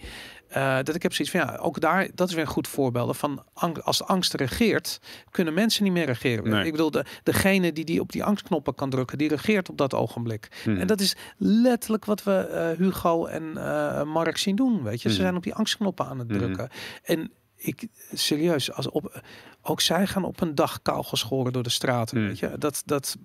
[0.55, 3.17] Eh, dat ik heb zoiets van ja, ook daar, dat is weer een goed voorbeeld
[3.17, 3.43] van
[3.83, 4.99] als de angst regeert,
[5.31, 6.49] kunnen mensen niet meer regeren.
[6.49, 6.65] Nee.
[6.65, 9.93] Ik bedoel, de, degene die, die op die angstknoppen kan drukken, die regeert op dat
[9.93, 10.47] ogenblik.
[10.65, 10.77] Mhm.
[10.79, 14.83] En dat is letterlijk wat we eh, Hugo en eh, Mark zien doen.
[14.83, 15.23] Weet je, ze Mhm.
[15.23, 16.37] zijn op die angstknoppen aan het Mhm.
[16.37, 16.69] drukken.
[17.03, 19.21] En ik serieus, als op,
[19.61, 22.17] ook zij gaan op een dag kaal geschoren door de straten.
[22.17, 22.27] Mhm.
[22.27, 23.17] Weet je, dat, dat,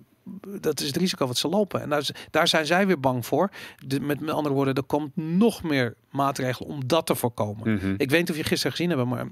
[0.59, 1.81] dat is het risico wat ze lopen.
[1.81, 3.49] En daar, daar zijn zij weer bang voor.
[3.85, 7.73] De, met, met andere woorden, er komt nog meer maatregelen om dat te voorkomen.
[7.73, 7.93] Mhm.
[7.97, 9.27] Ik weet niet of je gisteren gezien hebt, maar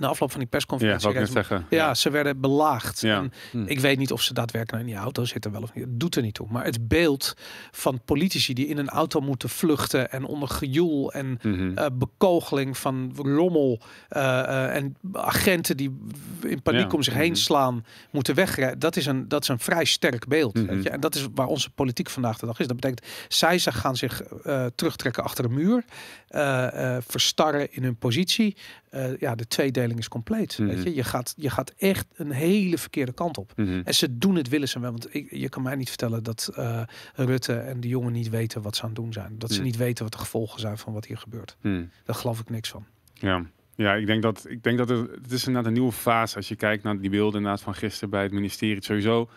[0.00, 1.02] na afloop van die Ja, persconferentie.
[1.08, 1.66] wou ik net reden- zeggen.
[1.78, 3.00] ja, ze werden belaagd.
[3.00, 3.16] Ja.
[3.18, 3.62] En Hm.
[3.66, 5.84] ik weet niet of ze daadwerkelijk in die auto zitten wel of niet.
[5.84, 6.46] Het doet er niet toe.
[6.50, 7.34] Maar het beeld
[7.70, 11.78] van politici die in een auto moeten vluchten en onder gejoel en Mhm.
[11.78, 15.98] eh, bekogeling van rommel eh, eh, en agenten die
[16.42, 16.96] in paniek Ja.
[16.96, 17.40] om zich heen Mhm.
[17.40, 18.78] slaan moeten wegrijden.
[18.78, 20.54] Dat is een, dat is een vrij sterk beeld.
[20.54, 20.66] Mhm.
[20.66, 20.90] weet je?
[20.90, 22.66] En dat is waar onze politiek vandaag de dag is.
[22.66, 25.84] Dat betekent, zij ze gaan zich eh, terugtrekken achter een muur,
[26.28, 28.56] eh, eh, verstarren in hun positie.
[28.90, 30.58] Eh, ja, de tweedeling is compleet.
[30.58, 30.68] Mhm.
[30.68, 30.94] Weet je?
[30.94, 33.52] Je, gaat, je gaat echt een hele verkeerde kant op.
[33.56, 33.80] Mhm.
[33.84, 34.90] En ze doen het willen ze wel.
[34.90, 36.82] Want ik, je kan mij niet vertellen dat eh,
[37.14, 39.34] Rutte en de jongen niet weten wat ze aan het doen zijn.
[39.38, 39.64] Dat ze Hmm.
[39.64, 41.56] niet weten wat de gevolgen zijn van wat hier gebeurt.
[41.60, 41.84] Mhm.
[42.04, 42.86] Daar geloof ik niks van.
[43.14, 43.44] Ja.
[43.74, 46.36] Ja, ik denk dat, ik denk dat het, het is inderdaad een nieuwe fase.
[46.36, 48.84] Als je kijkt naar die beelden inderdaad van gisteren bij het ministerie.
[48.84, 49.28] Sowieso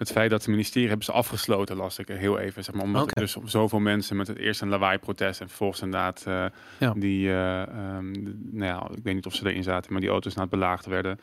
[0.00, 2.64] het feit dat het ministerie hebben ze afgesloten, las ik heel even.
[2.64, 6.24] Zeg maar, omdat er dus zoveel mensen met het eerst een lawaai-protest en vervolgens inderdaad
[6.26, 6.44] eh,
[6.78, 6.92] Ja.
[6.96, 10.10] die, eh, ehm, de- nou ja, ik weet niet of ze erin zaten, maar die
[10.10, 11.20] auto's naar het belaagd werden.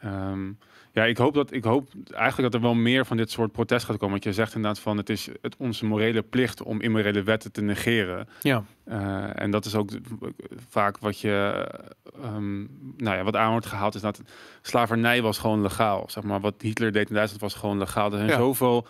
[0.00, 0.46] Ehm,
[0.92, 3.84] ja, ik hoop dat ik hoop eigenlijk dat er wel meer van dit soort protest
[3.86, 4.10] gaat komen.
[4.10, 7.62] Want je zegt inderdaad van het is het onze morele plicht om immorele wetten te
[7.62, 8.28] negeren.
[8.40, 9.90] Ja, Eh, en dat is ook
[10.68, 11.66] vaak wat je,
[12.22, 12.58] ehm,
[12.96, 14.20] nou ja, wat aan wordt gehaald is dat
[14.62, 16.04] slavernij was gewoon legaal.
[16.08, 18.10] Zeg maar wat Hitler deed in Duitsland was gewoon legaal.
[18.10, 18.36] Er zijn Ja.
[18.36, 18.86] zoveel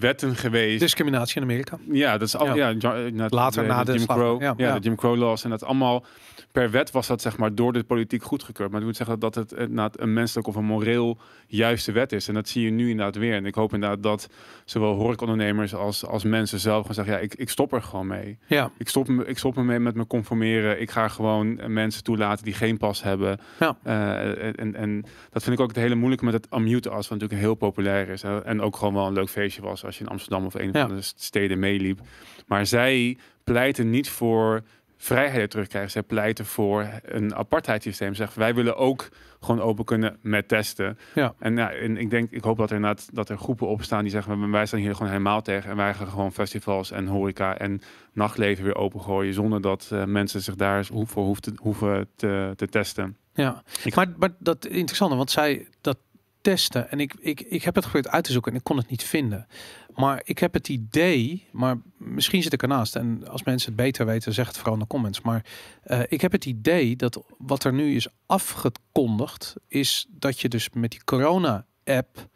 [0.00, 0.80] wetten geweest.
[0.80, 1.78] discriminatie in Amerika.
[1.90, 2.54] ja, dat is al, Ja.
[2.54, 5.64] ja, ja, inderdaad, Later na de Jim Crow, ja, de Jim Crow laws en dat
[5.64, 6.04] allemaal
[6.52, 8.70] per wet was dat zeg maar door de politiek goedgekeurd.
[8.70, 12.28] Maar dat moet zeggen dat het inderdaad een menselijk of een moreel juiste wet is.
[12.28, 13.34] En dat zie je nu inderdaad weer.
[13.34, 14.28] En ik hoop inderdaad dat
[14.64, 18.38] zowel horecaondernemers als, als mensen zelf gaan zeggen, ja, ik, ik stop er gewoon mee.
[18.46, 20.80] Ja, Ik stop, me- ik stop ermee met me conformeren.
[20.80, 23.38] Ik ga gewoon eh, mensen toelaten die geen pas hebben.
[23.60, 23.76] Ja.
[23.82, 27.18] Eh, en, en dat vind ik ook het hele moeilijke met het Unmute as, wat
[27.18, 28.22] natuurlijk heel populair is.
[28.22, 28.42] hè.
[28.44, 30.86] En ook gewoon wel een leuk feestje was als je in Amsterdam of een Ja.
[30.86, 32.00] van de steden meeliep.
[32.46, 34.62] Maar zij pleiten niet voor
[34.96, 35.90] vrijheden terugkrijgen.
[35.90, 38.14] Zij pleiten voor een apartheidssysteem.
[38.14, 39.08] Zeggen wij willen ook
[39.40, 40.98] gewoon open kunnen met testen.
[41.14, 41.34] Ja.
[41.38, 44.10] En, ja, en ik denk, ik hoop dat er inderdaad dat er groepen opstaan die
[44.10, 47.80] zeggen wij staan hier gewoon helemaal tegen en wij gaan gewoon festivals en horeca en
[48.12, 52.66] nachtleven weer opengooien zonder dat eh, mensen zich daar voor hoeven te, hoeven te, te
[52.68, 53.16] testen.
[53.34, 53.62] ja.
[53.84, 55.98] Ik- Maar, maar dat is interessant, want zij dat
[56.42, 58.90] testen en ik, ik, ik heb het geprobeerd uit te zoeken en ik kon het
[58.90, 59.46] niet vinden.
[59.94, 64.06] Maar ik heb het idee, maar misschien zit ik ernaast en als mensen het beter
[64.06, 65.20] weten, zeg het vooral in de comments.
[65.20, 65.44] Maar
[65.82, 70.70] eh, ik heb het idee dat wat er nu is afgekondigd, is dat je dus
[70.70, 72.28] met die corona-app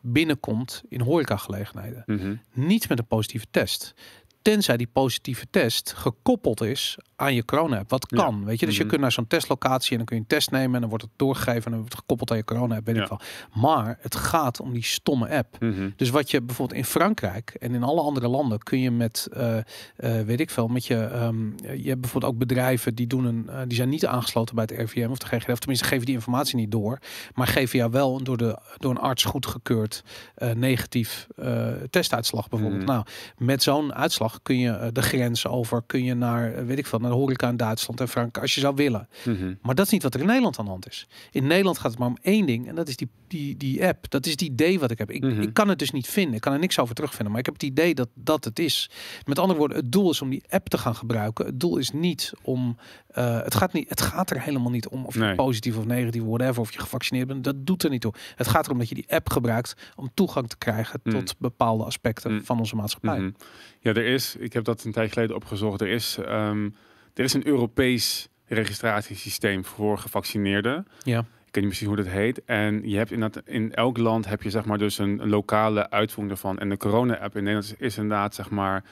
[0.00, 2.02] binnenkomt in horecagelegenheden.
[2.06, 2.34] Mhm.
[2.52, 3.94] Niet met een positieve test.
[4.52, 7.90] Tenzij die positieve test gekoppeld is aan je corona-app.
[7.90, 8.22] Wat Ja.
[8.22, 8.66] kan, weet je.
[8.66, 8.88] Dus je Mhm.
[8.90, 11.12] kunt naar zo'n testlocatie en dan kun je een test nemen en dan wordt het
[11.16, 13.02] doorgegeven en dan wordt het gekoppeld aan je corona-app, weet Ja.
[13.02, 13.20] ik wel.
[13.54, 15.56] Maar het gaat om die stomme app.
[15.60, 15.90] Mhm.
[15.96, 19.56] Dus wat je bijvoorbeeld in Frankrijk en in alle andere landen kun je met, eh,
[19.58, 19.64] eh,
[20.26, 23.60] weet ik veel, met je, ehm, je hebt bijvoorbeeld ook bedrijven die doen een, eh,
[23.66, 26.56] die zijn niet aangesloten bij het RVM of de GGD, of tenminste geven die informatie
[26.56, 26.98] niet door,
[27.34, 30.02] maar geven jou wel een door de door een arts goedgekeurd
[30.54, 31.26] negatief
[31.90, 32.82] testuitslag bijvoorbeeld.
[32.82, 32.90] Mhm.
[32.92, 33.04] Nou,
[33.38, 36.86] met zo'n uitslag kun je eh, de grens over, kun je naar, eh, weet ik
[36.86, 39.08] veel, naar de horeca in Duitsland en Frankrijk als je zou willen.
[39.24, 39.54] Mhm.
[39.62, 41.06] Maar dat is niet wat er in Nederland aan de hand is.
[41.30, 42.68] In Nederland gaat het maar om één ding.
[42.68, 44.10] En dat is die, die, die app.
[44.10, 45.10] Dat is het idee wat ik heb.
[45.10, 45.40] Ik, Mhm.
[45.40, 46.34] ik kan het dus niet vinden.
[46.34, 47.30] Ik kan er niks over terugvinden.
[47.30, 48.90] Maar ik heb het idee dat dat het is.
[49.24, 51.46] Met andere woorden, het doel is om die app te gaan gebruiken.
[51.46, 52.76] Het doel is niet om...
[53.06, 55.34] eh, het, gaat niet, het gaat er helemaal niet om of je Nee.
[55.34, 57.44] positief of negatief, whatever, of je gevaccineerd bent.
[57.44, 58.14] Dat doet er niet toe.
[58.36, 61.12] Het gaat erom dat je die app gebruikt om toegang te krijgen Mm.
[61.12, 63.18] tot bepaalde aspecten van onze maatschappij.
[63.18, 63.30] Mhm.
[63.86, 66.68] Ja, er is, ik heb dat een tijd geleden opgezocht, er is, ehm,
[67.14, 70.86] er is een Europees registratiesysteem voor gevaccineerden.
[71.02, 71.18] Ja.
[71.18, 72.44] Ik weet niet precies hoe dat heet.
[72.44, 75.90] En je hebt inderdaad, in elk land heb je zeg maar dus een, een lokale
[75.90, 76.58] uitvoering ervan.
[76.58, 78.84] En de corona-app in Nederland is, is inderdaad zeg maar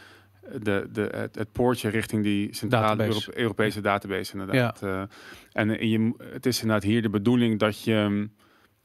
[0.62, 3.38] de, de, het, het poortje richting die centrale Database.
[3.38, 4.82] Europese database inderdaad.
[4.82, 5.02] Eh,
[5.52, 8.32] en eh, je, het is inderdaad hier de bedoeling dat je mm,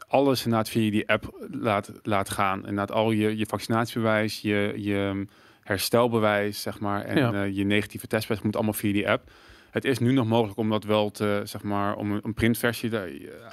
[0.07, 2.57] alles inderdaad via die app laat, laat gaan.
[2.57, 5.29] Inderdaad al je, je vaccinatiebewijs, je, je mm,
[5.69, 7.33] herstelbewijs, zeg maar, en Ja.
[7.33, 9.31] eh, je negatieve testbewijs moet allemaal via die app.
[9.71, 12.91] Het is nu nog mogelijk om dat wel te, zeg maar, om een, printversie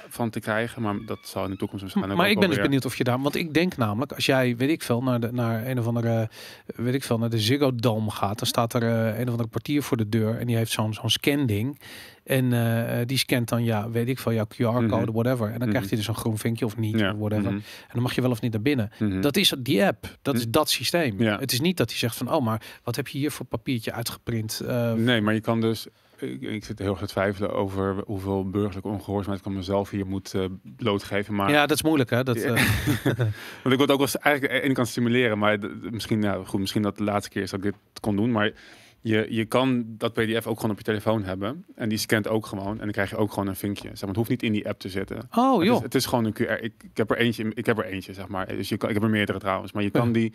[0.09, 2.85] van te krijgen, maar dat zal in de toekomst waarschijnlijk Maar ik ben dus benieuwd
[2.85, 5.67] of je daar, want ik denk namelijk, als jij, weet ik veel, naar, de, naar
[5.67, 6.29] een of andere,
[6.75, 9.49] weet ik veel, naar de Ziggo Dome gaat, dan staat er eh, een of andere
[9.49, 11.79] portier voor de deur en die heeft zo'n zo'n scanding.
[12.27, 15.11] En eh, die scant dan, ja, weet ik veel, jouw QR-code, Mhm.
[15.11, 15.45] whatever.
[15.51, 15.87] En dan krijgt Mhm.
[15.87, 17.51] hij dus een groen vinkje of niet, Ja, of whatever.
[17.51, 18.91] mhm, En dan mag je wel of niet naar binnen.
[18.99, 19.21] mhm.
[19.21, 20.51] Dat is die app, dat is Mhm.
[20.51, 21.21] dat systeem.
[21.21, 21.39] Ja.
[21.39, 23.91] Het is niet dat hij zegt van, oh, maar wat heb je hier voor papiertje
[23.91, 24.59] uitgeprint?
[24.67, 25.87] Eh, Nee, maar je kan dus.
[26.19, 30.05] Ik, ik zit heel erg te twijfelen over hoeveel burgerlijke ongehoorzaamheid ik aan mezelf hier
[30.07, 31.35] moet eh blootgeven.
[31.35, 32.23] Maar ja, dat is moeilijk, hè?
[32.23, 32.43] Dat,
[33.63, 35.57] Want ik wil ook wel eens eigenlijk aan de ene kant stimuleren, maar
[35.91, 38.31] misschien, nou goed, misschien dat de laatste keer is dat ik dit kon doen.
[38.31, 38.51] Maar
[39.07, 41.65] je, je kan dat PDF ook gewoon op je telefoon hebben.
[41.75, 42.71] En die scant ook gewoon.
[42.71, 43.87] En dan krijg je ook gewoon een vinkje.
[43.87, 45.17] Zeg maar, het hoeft niet in die app te zitten.
[45.35, 45.75] oh, Het joh.
[45.75, 46.63] is, het is gewoon een QR.
[46.63, 48.47] Ik, ik heb er eentje, ik heb er eentje, zeg maar.
[48.47, 49.71] Dus je kan, ik heb er meerdere trouwens.
[49.71, 50.33] Maar je kan die.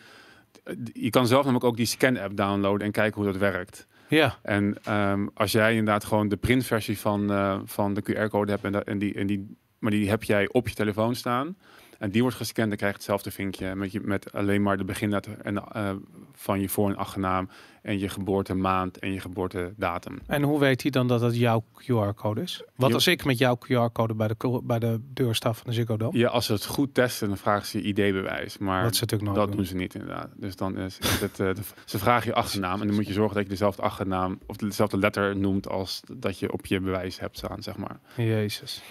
[0.92, 3.87] Je kan zelf namelijk ook die scan-app downloaden en kijken hoe dat werkt.
[4.08, 8.85] Ja, En ehm, als jij inderdaad gewoon de printversie van, eh, van de QR-code hebt
[8.87, 11.56] en, die, en die, maar die heb jij op je telefoon staan.
[12.02, 14.84] En die wordt gescand, dan krijg je hetzelfde vinkje met, je, met alleen maar de
[14.84, 15.90] beginletter en, eh,
[16.34, 17.48] van je voor- en achternaam
[17.82, 20.18] en je geboortemaand en je geboortedatum.
[20.26, 22.62] En hoe weet hij dan dat het jouw QR-code is?
[22.76, 25.96] Wat als ik met jouw QR-code bij de, bij de deur sta van de Ziggo
[25.96, 26.18] Dome?
[26.18, 28.58] Ja, als ze het goed testen, dan vragen ze je ID-bewijs.
[28.58, 29.56] Maar Dat is natuurlijk nooit dat doen.
[29.56, 30.28] doen ze niet inderdaad.
[30.36, 33.12] Dus dan is is het, eh, de- ze vragen je achternaam en dan moet je
[33.12, 37.18] zorgen dat je dezelfde achternaam of dezelfde letter noemt als dat je op je bewijs
[37.20, 38.00] hebt staan, zeg maar.
[38.16, 38.82] Jezus.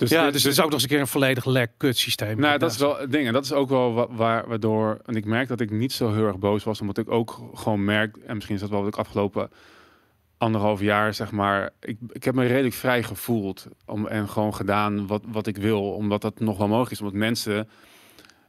[0.00, 1.96] Dus, ja, dit- dus het is ook nog eens een keer een volledig lek kut
[1.98, 2.40] systeem.
[2.40, 3.26] Nou, dat is wel het ding.
[3.26, 5.00] En dat is ook wel wa- waar, waardoor...
[5.06, 6.80] En ik merk dat ik niet zo heel erg boos was.
[6.80, 8.16] Omdat ik ook gewoon merk...
[8.16, 9.50] En misschien is dat wel wat ik afgelopen
[10.38, 11.70] anderhalf jaar, zeg maar...
[11.80, 13.66] Ik, ik heb me redelijk vrij gevoeld.
[13.86, 15.82] Om, en gewoon gedaan wat, wat ik wil.
[15.92, 17.00] Omdat dat nog wel mogelijk is.
[17.00, 17.68] Omdat mensen...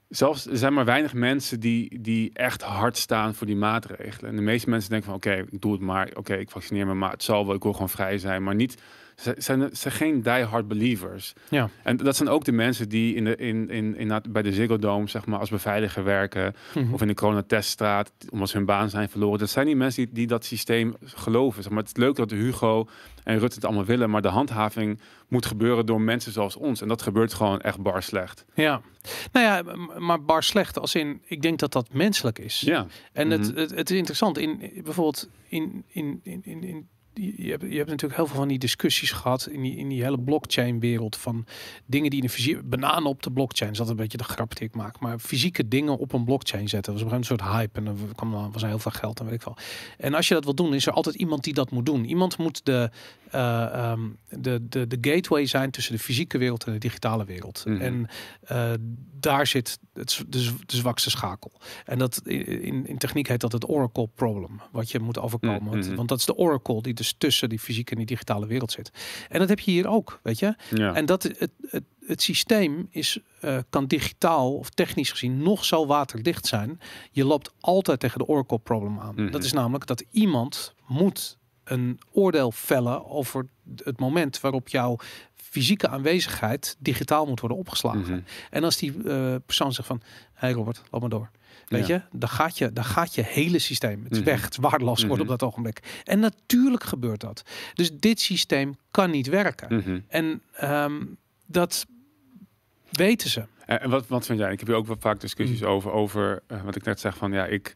[0.09, 4.29] Zelfs er zijn maar weinig mensen die, die echt hard staan voor die maatregelen.
[4.29, 5.15] En de meeste mensen denken van...
[5.17, 6.09] Oké, ik doe het maar.
[6.13, 6.93] Oké, ik vaccineer me.
[6.93, 7.55] Maar het zal wel.
[7.55, 8.43] Ik wil gewoon vrij zijn.
[8.43, 8.81] Maar niet...
[9.21, 11.33] Ze zijn, ze zijn geen die-hard believers.
[11.49, 11.69] Ja.
[11.83, 14.77] En dat zijn ook de mensen die in de, in, in, in, bij de Ziggo
[14.77, 16.55] Dome, zeg maar, als beveiliger werken.
[16.75, 16.93] Mhm.
[16.93, 19.39] Of in de coronateststraat, omdat ze hun baan zijn verloren.
[19.39, 21.63] Dat zijn die mensen die, die dat systeem geloven.
[21.63, 22.87] Zeg maar, het is leuk dat Hugo
[23.23, 24.09] en Rutte het allemaal willen.
[24.09, 26.81] Maar de handhaving moet gebeuren door mensen zoals ons.
[26.81, 28.45] En dat gebeurt gewoon echt bar slecht.
[28.53, 28.81] Ja.
[29.31, 32.59] Nou ja, maar bar slecht als in, ik denk dat dat menselijk is.
[32.59, 32.85] Ja.
[33.13, 33.59] En het, Mhm.
[33.59, 37.89] het, het is interessant, in, bijvoorbeeld in, in, in, in, in je hebt, je hebt
[37.89, 41.45] natuurlijk heel veel van die discussies gehad in die, in die hele blockchain-wereld van
[41.85, 44.55] dingen die in de fysiek, bananen op de blockchain, is dat een beetje de grap
[44.55, 47.79] die ik maak, maar fysieke dingen op een blockchain zetten, was op een soort hype
[47.79, 49.57] en er kwam dan was er heel veel geld en weet ik wel.
[49.97, 52.05] En als je dat wil doen, is er altijd iemand die dat moet doen.
[52.05, 52.89] Iemand moet de,
[53.31, 57.63] eh, ehm, de, de, de gateway zijn tussen de fysieke wereld en de digitale wereld.
[57.65, 57.81] Mhm.
[57.81, 58.07] En
[58.41, 58.71] eh,
[59.19, 61.51] daar zit het, de, de zwakste schakel.
[61.85, 65.71] En dat in, in techniek heet dat het oracle problem, wat je moet overkomen.
[65.71, 65.95] Want, Mhm.
[65.95, 68.91] want dat is de oracle die dus tussen die fysieke en die digitale wereld zit.
[69.29, 70.55] En dat heb je hier ook, weet je.
[70.69, 70.93] ja.
[70.93, 75.85] En dat het, het, het systeem is, eh, kan digitaal of technisch gezien nog zo
[75.85, 76.79] waterdicht zijn.
[77.11, 79.15] Je loopt altijd tegen de oracle problem aan.
[79.15, 79.31] Mhm.
[79.31, 83.47] Dat is namelijk dat iemand moet een oordeel vellen over
[83.83, 84.97] het moment waarop jouw
[85.35, 88.01] fysieke aanwezigheid digitaal moet worden opgeslagen.
[88.01, 88.19] Mhm.
[88.49, 90.01] En als die eh, persoon zegt van,
[90.33, 91.29] hey Robert, loop maar door.
[91.71, 91.93] Weet Ja.
[92.11, 94.03] je, dan gaat je, dan gaat je hele systeem.
[94.03, 94.27] Het is Mhm.
[94.27, 95.33] weg, het is waardeloos geworden Mhm.
[95.33, 96.01] op dat ogenblik.
[96.03, 97.43] En natuurlijk gebeurt dat.
[97.73, 99.75] Dus dit systeem kan niet werken.
[99.77, 99.99] Mhm.
[100.07, 101.03] En ehm,
[101.45, 101.85] dat
[102.89, 103.43] weten ze.
[103.65, 104.51] En wat, wat vind jij?
[104.51, 105.67] Ik heb hier ook wel vaak discussies Mm.
[105.67, 107.73] over, over eh, wat ik net zeg van ja, ik,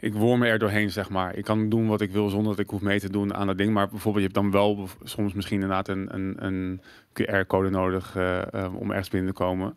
[0.00, 1.36] ik worm er doorheen, zeg maar.
[1.36, 3.58] Ik kan doen wat ik wil zonder dat ik hoef mee te doen aan dat
[3.58, 3.72] ding.
[3.72, 6.80] Maar bijvoorbeeld, je hebt dan wel soms misschien inderdaad een, een, een
[7.12, 9.76] QR-code nodig eh, eh, om ergens binnen te komen.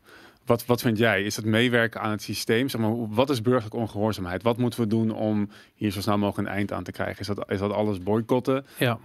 [0.52, 1.24] Wat, wat vind jij?
[1.24, 2.70] Is het meewerken aan het systeem?
[2.70, 4.44] Zeg maar, wat is burgerlijke ongehoorzaamheid?
[4.44, 7.20] Wat moeten we doen om hier zo snel mogelijk een eind aan te krijgen?
[7.20, 8.66] Is dat, is dat alles boycotten?
[8.78, 8.94] Ja.
[8.94, 9.00] Is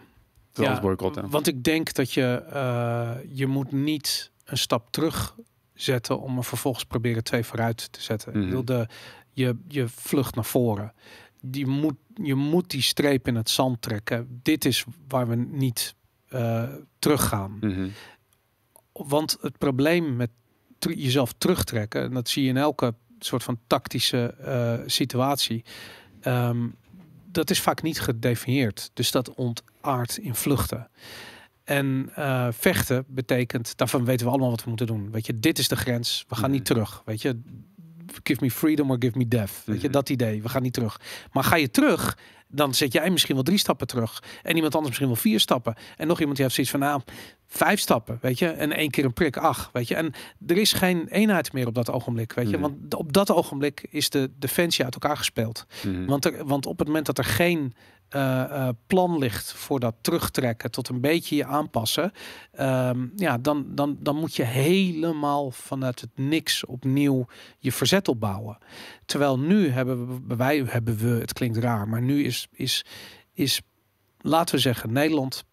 [0.52, 1.30] dat Ja, alles boycotten?
[1.30, 5.36] Want ik denk dat je, eh, je moet niet een stap terug
[5.74, 8.34] zetten om er vervolgens proberen twee vooruit te zetten.
[8.34, 8.88] Ik bedoel, de,
[9.32, 10.92] je, je vlucht naar voren.
[11.40, 14.40] Die moet, je moet die streep in het zand trekken.
[14.42, 15.94] Dit is waar we niet
[16.28, 16.62] eh,
[16.98, 17.58] teruggaan.
[17.60, 17.88] Mhm.
[18.92, 20.30] Want het probleem met
[20.78, 25.64] jezelf terugtrekken, en dat zie je in elke soort van tactische eh, situatie,
[26.20, 26.68] ehm,
[27.32, 28.90] dat is vaak niet gedefinieerd.
[28.94, 30.88] Dus dat ontaart in vluchten.
[31.64, 35.10] En eh, vechten betekent, daarvan weten we allemaal wat we moeten doen.
[35.10, 36.24] Weet je, dit is de grens.
[36.28, 37.02] We gaan niet terug.
[37.04, 37.40] Weet je,
[38.22, 39.62] give me freedom or give me death.
[39.64, 39.92] Weet je, Mhm.
[39.92, 40.42] dat idee.
[40.42, 41.00] We gaan niet terug.
[41.32, 44.22] Maar ga je terug, dan zet jij misschien wel drie stappen terug.
[44.42, 45.74] En iemand anders misschien wel vier stappen.
[45.96, 47.00] En nog iemand die heeft zoiets van, nou,
[47.46, 48.48] vijf stappen, weet je.
[48.48, 49.94] En één keer een prik, ach, weet je.
[49.94, 50.12] En
[50.46, 52.58] er is geen eenheid meer op dat ogenblik, weet je.
[52.58, 52.60] Mhm.
[52.60, 55.66] Want op dat ogenblik is de defensie uit elkaar gespeeld.
[55.84, 56.06] Mhm.
[56.06, 57.74] Want, er, want op het moment dat er geen
[58.08, 62.12] eh, plan ligt voor dat terugtrekken tot een beetje je aanpassen,
[62.52, 67.26] ehm, ja, dan, dan, dan moet je helemaal vanuit het niks opnieuw
[67.58, 68.58] je verzet opbouwen.
[69.04, 72.84] Terwijl nu hebben we, wij hebben we, het klinkt raar, maar nu is, is,
[73.32, 73.60] is
[74.20, 75.44] laten we zeggen, Nederland.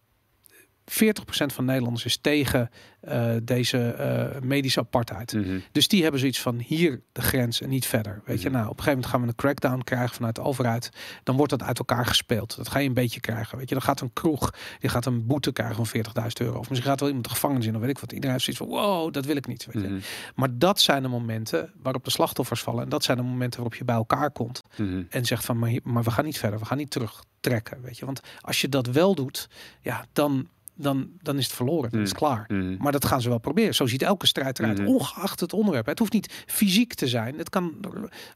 [0.84, 2.70] 40% van Nederlanders is tegen
[3.00, 5.32] eh, deze eh, medische apartheid.
[5.32, 5.58] Mhm.
[5.72, 8.22] Dus die hebben zoiets van hier de grens en niet verder.
[8.24, 8.56] Weet je, Mhm.
[8.58, 10.90] nou op een gegeven moment gaan we een crackdown krijgen vanuit de overheid.
[11.22, 12.56] Dan wordt dat uit elkaar gespeeld.
[12.56, 13.58] Dat ga je een beetje krijgen.
[13.58, 16.58] Weet je, dan gaat een kroeg, die gaat een boete krijgen van 40.000 euro.
[16.58, 18.12] Of misschien gaat wel iemand de gevangenis in, of weet ik wat.
[18.12, 19.66] Iedereen heeft zoiets van wow, dat wil ik niet.
[19.72, 19.88] Weet je.
[19.88, 20.00] Mhm.
[20.34, 22.82] Maar dat zijn de momenten waarop de slachtoffers vallen.
[22.82, 24.62] En dat zijn de momenten waarop je bij elkaar komt
[25.08, 27.82] en zegt van maar, maar we gaan niet verder, we gaan niet terugtrekken.
[27.82, 29.48] Weet je, want als je dat wel doet,
[29.80, 31.90] ja, dan, dan, dan is het verloren.
[31.90, 32.44] Dan is het klaar.
[32.48, 32.76] Mhm.
[32.78, 33.74] Maar dat gaan ze wel proberen.
[33.74, 34.86] Zo ziet elke strijd eruit, Mhm.
[34.88, 35.86] ongeacht het onderwerp.
[35.86, 37.38] Het hoeft niet fysiek te zijn.
[37.38, 37.74] Het kan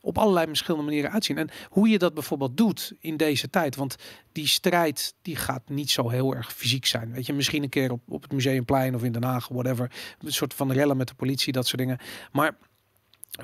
[0.01, 1.39] op allerlei verschillende manieren uitzien.
[1.39, 3.77] En hoe je dat bijvoorbeeld doet in deze tijd.
[3.77, 3.97] Want
[4.33, 7.13] die strijd die gaat niet zo heel erg fysiek zijn.
[7.13, 9.91] Weet je, misschien een keer op, op het Museumplein of in Den Haag, whatever.
[10.19, 11.99] Een soort van rellen met de politie, dat soort dingen.
[12.33, 12.57] Maar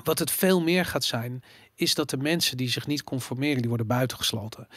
[0.03, 1.43] wat het veel meer gaat zijn,
[1.75, 4.67] is dat de mensen die zich niet conformeren, die worden buitengesloten.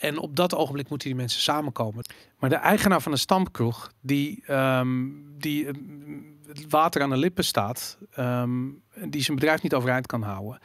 [0.00, 2.04] En op dat ogenblik moeten die mensen samenkomen.
[2.38, 5.08] Maar de eigenaar van een stampkroeg, die, ehm,
[5.38, 5.78] die ehm,
[6.46, 8.68] het water aan de lippen staat, ehm,
[9.04, 10.58] die zijn bedrijf niet overeind kan houden.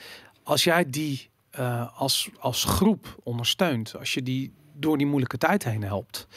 [0.43, 5.63] Als jij die eh, als, als groep ondersteunt, als je die door die moeilijke tijd
[5.63, 6.27] heen helpt,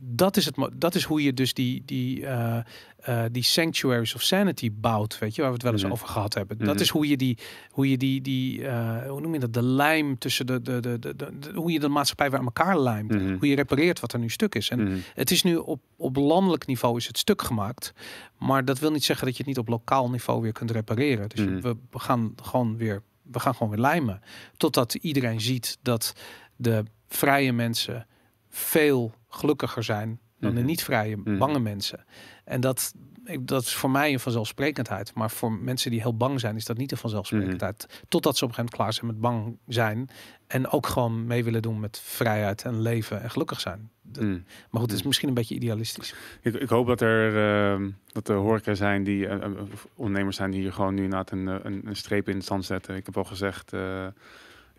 [0.00, 2.58] dat is, het, dat is hoe je dus die, die, eh,
[2.96, 5.92] eh, die sanctuaries of sanity bouwt, weet je, waar we het wel eens Mhm.
[5.92, 6.58] over gehad hebben.
[6.58, 6.82] Dat Mhm.
[6.82, 7.38] is hoe je die,
[7.70, 10.98] hoe je die, die eh, hoe noem je dat, de lijm tussen de, de, de,
[10.98, 13.10] de, hoe je de maatschappij weer aan elkaar lijmt.
[13.10, 13.36] Mhm.
[13.38, 14.68] Hoe je repareert wat er nu stuk is.
[14.68, 17.92] En het is nu op, op landelijk niveau is het stuk gemaakt.
[18.38, 21.28] Maar dat wil niet zeggen dat je het niet op lokaal niveau weer kunt repareren.
[21.28, 24.20] Dus we, we gaan gewoon weer, we gaan gewoon weer lijmen.
[24.56, 26.12] Totdat iedereen ziet dat
[26.56, 26.82] de
[27.14, 28.06] vrije mensen
[28.50, 30.66] veel gelukkiger zijn dan de Mhm.
[30.66, 31.38] niet-vrije, Mhm.
[31.38, 32.04] bange mensen.
[32.44, 32.94] En dat,
[33.24, 35.14] ik- dat is voor mij een vanzelfsprekendheid.
[35.14, 37.86] Maar voor mensen die heel bang zijn, is dat niet een vanzelfsprekendheid.
[37.88, 38.04] Mhm.
[38.08, 40.08] Totdat ze op een gegeven moment klaar zijn met bang zijn.
[40.46, 43.90] En ook gewoon mee willen doen met vrijheid en leven en gelukkig zijn.
[44.02, 44.40] Dat- maar
[44.80, 46.14] goed, het is misschien een beetje idealistisch.
[46.40, 47.36] Ik, ik hoop dat er
[47.72, 49.50] ehm, dat er horeca zijn die eh, eh,
[49.94, 52.64] ondernemers zijn die hier gewoon nu inderdaad een, eh, een, een streep in het zand
[52.64, 52.96] zetten.
[52.96, 53.72] Ik heb al gezegd,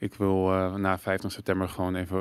[0.03, 2.19] ik wil eh, na 25 september gewoon even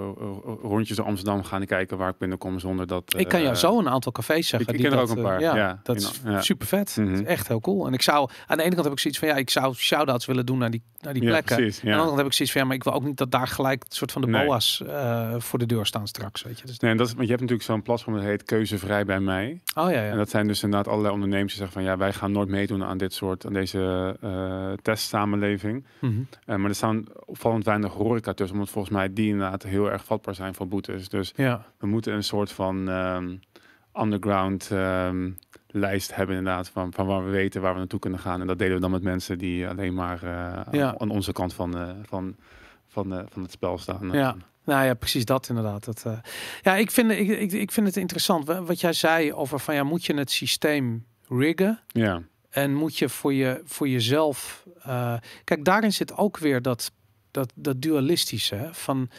[0.63, 3.15] rondjes door Amsterdam gaan en kijken waar ik binnenkom zonder dat.
[3.19, 4.69] ik kan jou eh, zo een aantal cafés zeggen.
[4.75, 6.41] ik die ken er dat, ook een eh, paar, Ja, ja, dat is ja.
[6.41, 6.95] super vet.
[6.95, 7.87] Het is echt heel cool.
[7.87, 10.27] En ik zou aan de ene kant heb ik zoiets van ja, ik zou shout-outs
[10.27, 11.57] willen doen naar die, naar die plekken.
[11.57, 11.79] precies.
[11.81, 13.31] Aan de andere kant heb ik zoiets van ja, maar ik wil ook niet dat
[13.31, 14.47] daar gelijk het soort van de Nee.
[14.47, 14.83] boa's
[15.39, 16.43] voor de deur staan straks.
[16.43, 16.67] Weet je.
[16.67, 19.21] Dus, Nee, en dat is, want je hebt natuurlijk zo'n platform dat heet Keuzevrij bij
[19.21, 19.61] mij.
[19.75, 22.33] oh ja, En dat zijn dus inderdaad allerlei ondernemers die zeggen van ja, wij gaan
[22.33, 24.17] nooit meedoen aan dit soort, aan deze
[24.83, 25.85] testsamenleving.
[26.01, 26.13] Mhm.
[26.47, 30.05] Eh, maar er staan opvallend weinig horeca tussen, omdat volgens mij die inderdaad heel erg
[30.05, 31.09] vatbaar zijn voor boetes.
[31.09, 31.65] Dus ja.
[31.79, 33.35] we moeten een soort van ehm,
[34.03, 35.31] underground ehm,
[35.67, 38.41] lijst hebben inderdaad, van, van waar we weten waar we naartoe kunnen gaan.
[38.41, 40.95] En dat delen we dan met mensen die alleen maar eh, Ja.
[40.99, 42.37] aan onze kant van, eh, van,
[42.89, 44.11] van, eh, van het spel staan.
[44.13, 44.37] Ja.
[44.65, 45.85] Nou ja, precies dat inderdaad.
[45.85, 46.07] Dat,
[46.63, 48.47] ja, ik vind, ik, ik, ik vind het interessant.
[48.47, 51.81] Wa- Wat jij zei over van ja, moet je het systeem riggen?
[51.87, 52.23] ja.
[52.51, 54.67] En moet je voor, je, voor jezelf.
[55.45, 56.93] kijk, daarin zit ook weer dat,
[57.33, 58.69] dat, dat dualistische.
[58.73, 59.11] Van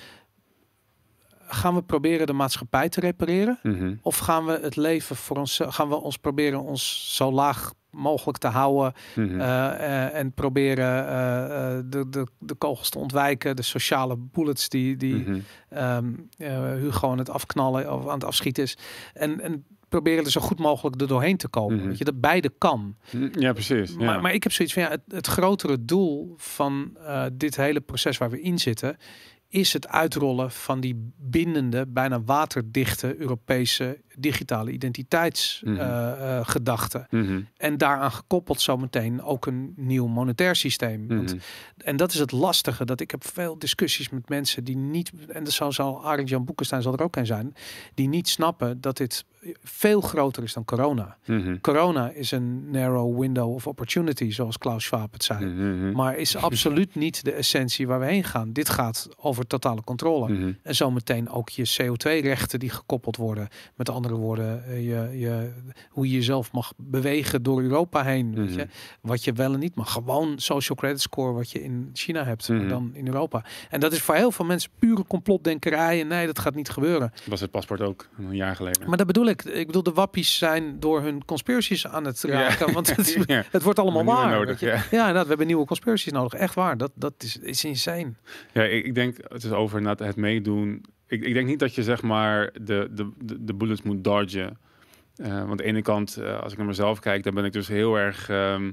[1.47, 3.59] gaan we proberen de maatschappij te repareren?
[3.63, 3.95] Mhm.
[4.01, 8.37] Of gaan we het leven voor ons, gaan we ons proberen ons zo laag mogelijk
[8.37, 9.39] te houden Mhm.
[9.39, 14.95] eh, eh, en proberen eh, de, de, de kogels te ontwijken, de sociale bullets die,
[14.97, 18.77] die ehm eh, Hugo aan het afknallen of aan het afschieten is.
[19.13, 21.77] En, en proberen er zo goed mogelijk er doorheen te komen.
[21.77, 21.87] Mhm.
[21.87, 22.95] Weet je, dat beide kan.
[23.31, 23.91] Ja, precies.
[23.91, 24.05] Ja.
[24.05, 27.81] Maar, maar ik heb zoiets van ja, het, het grotere doel van eh, dit hele
[27.81, 28.97] proces waar we in zitten,
[29.53, 34.73] is het uitrollen van die bindende, bijna waterdichte Europese digitale Mhm.
[34.73, 37.07] identiteitsgedachte.
[37.09, 37.41] Mhm.
[37.57, 41.07] En daaraan gekoppeld zometeen ook een nieuw monetair systeem.
[41.07, 41.41] Want Mhm.
[41.77, 42.85] en dat is het lastige.
[42.85, 45.11] Dat ik heb veel discussies met mensen die niet.
[45.27, 47.53] En dat zal, zal Arend Jan Boekenstein zal er ook een zijn.
[47.93, 49.25] Die niet snappen dat dit
[49.63, 51.17] veel groter is dan corona.
[51.61, 55.45] Corona is een narrow window of opportunity, zoals Klaus Schwab het zei.
[55.93, 58.53] Maar is absoluut niet de essentie waar we heen gaan.
[58.53, 60.33] Dit gaat over totale controle.
[60.33, 60.51] Mhm.
[60.63, 63.47] En zometeen ook je CO2-rechten die gekoppeld worden.
[63.75, 65.51] Met andere woorden, eh, je, je,
[65.89, 68.35] hoe je jezelf mag bewegen door Europa heen.
[68.35, 68.59] Weet Mhm.
[68.59, 68.67] je?
[69.01, 69.91] Wat je wel en niet mag.
[69.91, 72.67] Gewoon social credit score wat je in China hebt, Mhm.
[72.67, 73.43] dan in Europa.
[73.69, 76.01] En dat is voor heel veel mensen pure complotdenkerij.
[76.01, 77.11] En nee, dat gaat niet gebeuren.
[77.25, 78.87] was het paspoort ook een jaar geleden.
[78.87, 79.43] Maar dat bedoel ik.
[79.43, 82.73] Ik bedoel, de wappies zijn door hun conspiracies aan het raken.
[82.73, 83.43] Want het, Ja.
[83.51, 84.29] het wordt allemaal waar.
[84.31, 84.67] nodig, ja.
[84.91, 86.33] Ja, inderdaad, we hebben nieuwe conspiracies nodig.
[86.33, 86.77] Echt waar.
[86.77, 88.13] Dat, dat is, is insane.
[88.53, 90.85] Ja, ik, ik denk, het is over inderdaad het meedoen.
[91.07, 94.57] Ik, ik denk niet dat je zeg maar de, de, de, bullets moet dodgen.
[95.15, 97.53] Eh, want aan de ene kant, eh, als ik naar mezelf kijk, dan ben ik
[97.53, 98.71] dus heel erg ehm,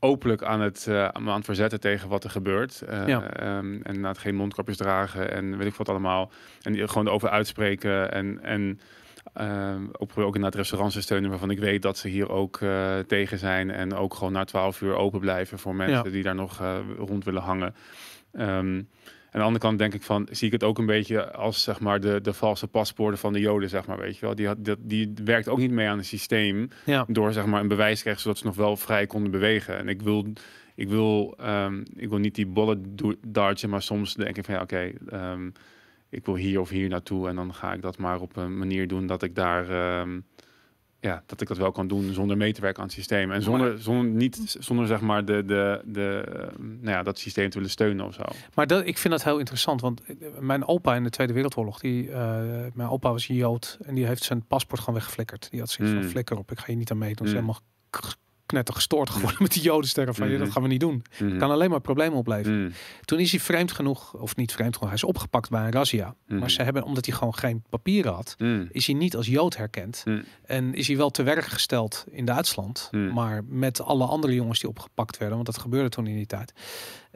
[0.00, 2.82] openlijk aan het, eh, aan het verzetten tegen wat er gebeurt.
[3.06, 3.30] Ja.
[3.30, 6.30] ehm, en inderdaad geen mondkapjes dragen en weet ik wat allemaal.
[6.62, 8.42] En gewoon erover uitspreken en...
[8.42, 8.80] en
[9.32, 12.58] ehm, ook probeer ook inderdaad restaurants te steunen waarvan ik weet dat ze hier ook
[13.06, 16.10] tegen zijn en ook gewoon na 12 uur open blijven voor mensen Ja.
[16.10, 16.62] die daar nog
[16.98, 17.74] rond willen hangen.
[18.32, 18.82] Ehm,
[19.36, 21.80] aan de andere kant denk ik van, zie ik het ook een beetje als zeg
[21.80, 24.34] maar de, de valse paspoorten van de Joden, zeg maar, weet je wel.
[24.34, 27.04] Die, had, dat, die werkt ook niet mee aan het systeem Ja.
[27.08, 29.78] door zeg maar een bewijs te krijgen zodat ze nog wel vrij konden bewegen.
[29.78, 30.26] En ik wil,
[30.74, 34.60] ik wil, ehm, ik wil niet die do- dodgen, maar soms denk ik van ja,
[34.62, 35.50] oké, ehm,
[36.10, 38.88] ik wil hier of hier naartoe en dan ga ik dat maar op een manier
[38.88, 40.20] doen dat ik daar, ehm,
[41.06, 43.42] ja, dat ik dat wel kan doen zonder mee te werken aan het systeem en
[43.42, 46.24] zonder, zonder niet, zonder zeg maar de, de, de,
[46.58, 48.22] nou ja, dat systeem te willen steunen of zo.
[48.54, 51.78] Maar dat, ik vind dat heel interessant, want eh, mijn opa in de Tweede Wereldoorlog,
[51.80, 52.40] die, eh,
[52.74, 55.50] mijn opa was een Jood en die heeft zijn paspoort gewoon weggeflikkerd.
[55.50, 56.10] Die had zoiets van Mm.
[56.10, 57.28] flikker op, ik ga je niet aan meedoen.
[57.28, 57.40] Ze Mm.
[57.40, 57.60] is helemaal
[58.46, 60.50] knetter gestoord geworden met die Jodensterren van je, dat Mhm.
[60.52, 61.02] gaan we niet doen.
[61.18, 61.38] Mhm.
[61.38, 62.58] Kan alleen maar problemen opleveren.
[62.62, 62.72] Mm.
[63.04, 66.14] Toen is hij vreemd genoeg, of niet vreemd genoeg, hij is opgepakt bij een razzia.
[66.26, 68.68] Maar ze hebben, omdat hij gewoon geen papieren had, Mm.
[68.70, 70.02] is hij niet als Jood herkend.
[70.04, 70.24] Mm.
[70.46, 72.88] En is hij wel te werk gesteld in Duitsland.
[73.12, 75.34] Maar met alle andere jongens die opgepakt werden.
[75.36, 76.52] Want dat gebeurde toen in die tijd.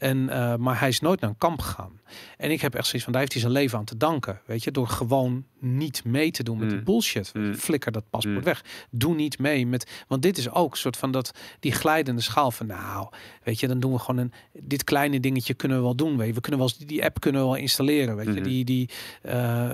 [0.00, 2.00] En, eh, maar hij is nooit naar een kamp gegaan.
[2.36, 4.40] En ik heb echt zoiets van, daar heeft hij zijn leven aan te danken.
[4.46, 6.84] Weet je, door gewoon niet mee te doen met die Hmm.
[6.86, 7.30] bullshit.
[7.32, 7.54] Hmm.
[7.54, 8.44] Flikker dat paspoort Hmm.
[8.44, 8.64] weg.
[8.90, 9.90] Doe niet mee met...
[10.08, 12.66] Want dit is ook een soort van dat, die glijdende schaal van...
[12.66, 13.08] Nou,
[13.42, 14.32] weet je, dan doen we gewoon een...
[14.52, 16.16] Dit kleine dingetje kunnen we wel doen.
[16.16, 16.32] Weet je.
[16.34, 18.16] We kunnen wel die app kunnen we wel installeren.
[18.16, 18.42] Weet je, Mhm.
[18.42, 18.64] die...
[18.64, 18.88] die
[19.22, 19.68] eh,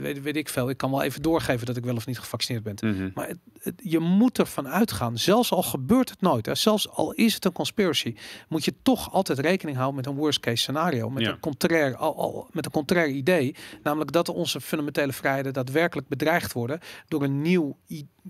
[0.00, 0.68] weet, weet ik veel.
[0.70, 2.74] Ik kan wel even doorgeven dat ik wel of niet gevaccineerd ben.
[2.80, 3.10] Mhm.
[3.14, 7.12] Maar het, het- je moet ervan uitgaan, zelfs al gebeurt het nooit, hè, zelfs al
[7.12, 8.14] is het een conspiracy,
[8.48, 11.30] moet je toch altijd rekening houden met een worst case scenario, met Ja.
[11.30, 16.52] een contrair, al, al, met een contrair idee, namelijk dat onze fundamentele vrijheden daadwerkelijk bedreigd
[16.52, 17.76] worden door een nieuw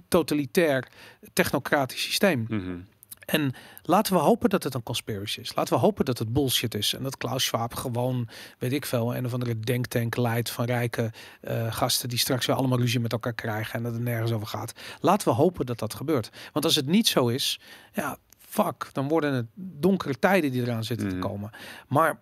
[0.08, 0.88] totalitair
[1.32, 2.46] technocratisch systeem.
[2.48, 2.76] Mhm.
[3.24, 5.54] En laten we hopen dat het een conspiracy is.
[5.54, 6.94] Laten we hopen dat het bullshit is.
[6.94, 11.12] En dat Klaus Schwab gewoon, weet ik veel, een of andere denktank leidt van rijke
[11.40, 14.46] eh, gasten die straks weer allemaal ruzie met elkaar krijgen en dat het nergens over
[14.46, 14.72] gaat.
[15.00, 16.30] Laten we hopen dat dat gebeurt.
[16.52, 17.60] Want als het niet zo is,
[17.92, 18.18] ja,
[18.54, 21.20] fuck, dan worden het donkere tijden die eraan zitten Mhm.
[21.20, 21.50] te komen.
[21.88, 22.20] Maar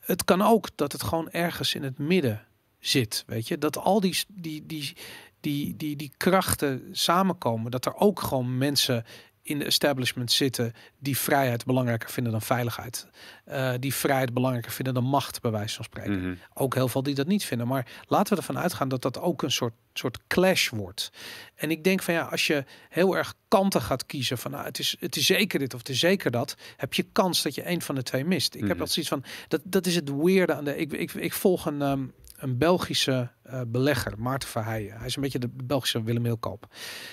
[0.00, 2.44] het kan ook dat het gewoon ergens in het midden
[2.78, 4.92] zit, weet je, dat al die die die
[5.40, 9.04] die die, die krachten samenkomen, dat er ook gewoon mensen
[9.42, 13.06] in de establishment zitten die vrijheid belangrijker vinden dan veiligheid.
[13.44, 16.20] Eh, die vrijheid belangrijker vinden dan macht, bij wijze van spreken.
[16.20, 16.34] Mhm.
[16.54, 17.66] Ook heel veel die dat niet vinden.
[17.66, 21.10] Maar laten we ervan uitgaan dat dat ook een soort, soort clash wordt.
[21.54, 24.78] En ik denk van ja, als je heel erg kanten gaat kiezen van nou, het,
[24.78, 27.68] is, het is zeker dit of het is zeker dat, heb je kans dat je
[27.68, 28.54] een van de twee mist.
[28.54, 28.78] Ik heb Mhm.
[28.78, 30.76] dat zoiets van, dat, dat is het weirde aan de.
[30.76, 32.04] Ik, ik, ik volg een, ehm,
[32.42, 34.96] een Belgische eh, belegger, Maarten Verheijen.
[34.96, 36.66] Hij is een beetje de Belgische Willem Hilkoop.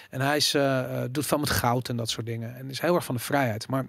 [0.09, 2.55] En hij is, eh, eh, doet veel met goud en dat soort dingen.
[2.55, 3.67] En is heel erg van de vrijheid.
[3.67, 3.86] Maar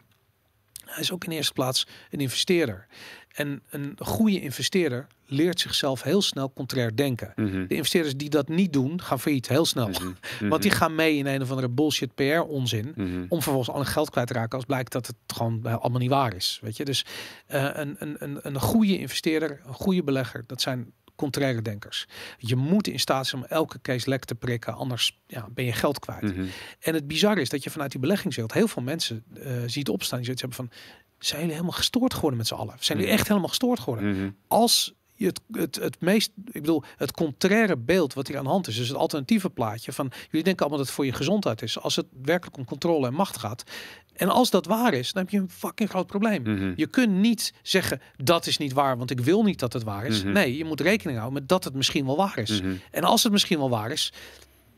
[0.81, 2.87] Hij is ook in eerste plaats een investeerder.
[3.33, 7.33] En een goede investeerder leert zichzelf heel snel contrair denken.
[7.37, 7.67] Mhm.
[7.67, 9.89] De investeerders die dat niet doen, gaan failliet heel snel.
[9.89, 10.13] Mhm.
[10.51, 12.93] Want die gaan mee in een of andere bullshit PR onzin.
[12.97, 13.25] Mhm.
[13.29, 16.11] Om vervolgens al hun geld kwijt te raken als blijkt dat het gewoon allemaal niet
[16.11, 16.59] waar is.
[16.63, 17.05] Weet je, dus
[17.47, 22.07] een, een, een, een goede investeerder, een goede belegger, dat zijn contraire denkers.
[22.39, 25.73] Je moet in staat zijn om elke case lek te prikken, anders ja, ben je
[25.73, 26.23] geld kwijt.
[26.23, 26.45] Mhm.
[26.81, 30.17] En het bizarre is dat je vanuit die beleggingswereld heel veel mensen eh, ziet opstaan
[30.17, 30.79] die zoiets hebben van,
[31.19, 32.75] zijn jullie helemaal gestoord geworden met z'n allen?
[32.81, 33.19] Zijn jullie Mhm.
[33.21, 34.11] echt helemaal gestoord geworden?
[34.17, 34.31] Mhm.
[34.49, 34.95] als
[35.27, 38.77] het, het, het meest, ik bedoel, het contraire beeld wat hier aan de hand is,
[38.77, 41.97] dus het alternatieve plaatje van jullie denken allemaal dat het voor je gezondheid is, als
[41.97, 43.65] het werkelijk om controle en macht gaat.
[44.21, 46.43] En als dat waar is, dan heb je een fucking groot probleem.
[46.43, 46.73] Mhm.
[46.77, 50.07] Je kunt niet zeggen dat is niet waar, want ik wil niet dat het waar
[50.07, 50.23] is.
[50.23, 50.33] Mhm.
[50.33, 52.61] Nee, je moet rekening houden met dat het misschien wel waar is.
[52.61, 52.73] Mhm.
[52.91, 54.13] En als het misschien wel waar is,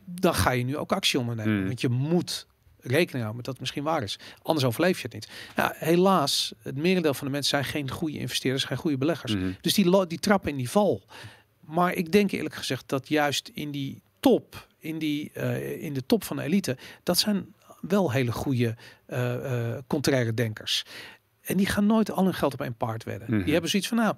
[0.05, 1.65] dan ga je nu ook actie ondernemen.
[1.67, 2.47] Want je moet
[2.83, 4.19] rekening houden met dat het misschien waar is.
[4.41, 5.29] Anders overleef je het niet.
[5.55, 9.35] Ja, helaas, het merendeel van de mensen zijn geen goede investeerders, geen goede beleggers.
[9.35, 9.51] Mhm.
[9.61, 11.03] Dus die, die trappen in die val.
[11.59, 16.05] Maar ik denk eerlijk gezegd dat juist in die top, in, die, eh, in de
[16.05, 18.75] top van de elite, dat zijn wel hele goede
[19.05, 20.85] eh eh contraire denkers.
[21.41, 23.27] En die gaan nooit al hun geld op één paard wedden.
[23.29, 23.43] Mhm.
[23.43, 24.15] Die hebben zoiets van, nou,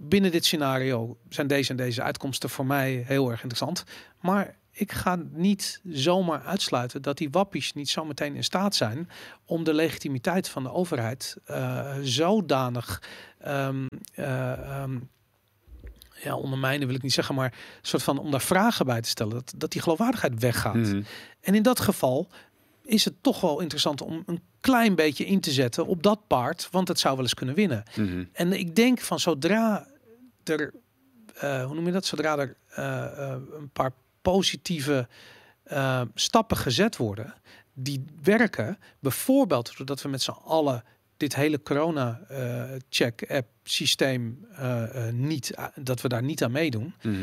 [0.00, 3.84] binnen dit scenario zijn deze en deze uitkomsten voor mij heel erg interessant.
[4.20, 9.08] Maar ik ga niet zomaar uitsluiten dat die wappies niet zo meteen in staat zijn
[9.44, 13.02] om de legitimiteit van de overheid eh, zodanig
[13.38, 14.98] ehm, eh, ehm,
[16.22, 19.32] ja, ondermijnen wil ik niet zeggen, maar soort van om daar vragen bij te stellen,
[19.32, 20.74] dat, dat die geloofwaardigheid weggaat.
[20.74, 21.02] Mhm.
[21.40, 22.28] En in dat geval
[22.82, 26.68] is het toch wel interessant om een klein beetje in te zetten op dat paard,
[26.70, 27.82] want het zou wel eens kunnen winnen.
[27.96, 28.24] Mhm.
[28.32, 29.86] En ik denk van zodra
[30.44, 30.74] er,
[31.34, 32.56] eh, hoe noem je dat, zodra er
[33.54, 33.92] een paar
[34.22, 35.08] positieve
[35.62, 37.34] eh, stappen gezet worden,
[37.72, 40.84] die werken, bijvoorbeeld doordat we met z'n allen
[41.18, 46.50] dit hele corona eh, check app systeem eh, eh, niet, dat we daar niet aan
[46.50, 46.94] meedoen.
[47.02, 47.16] Mhm.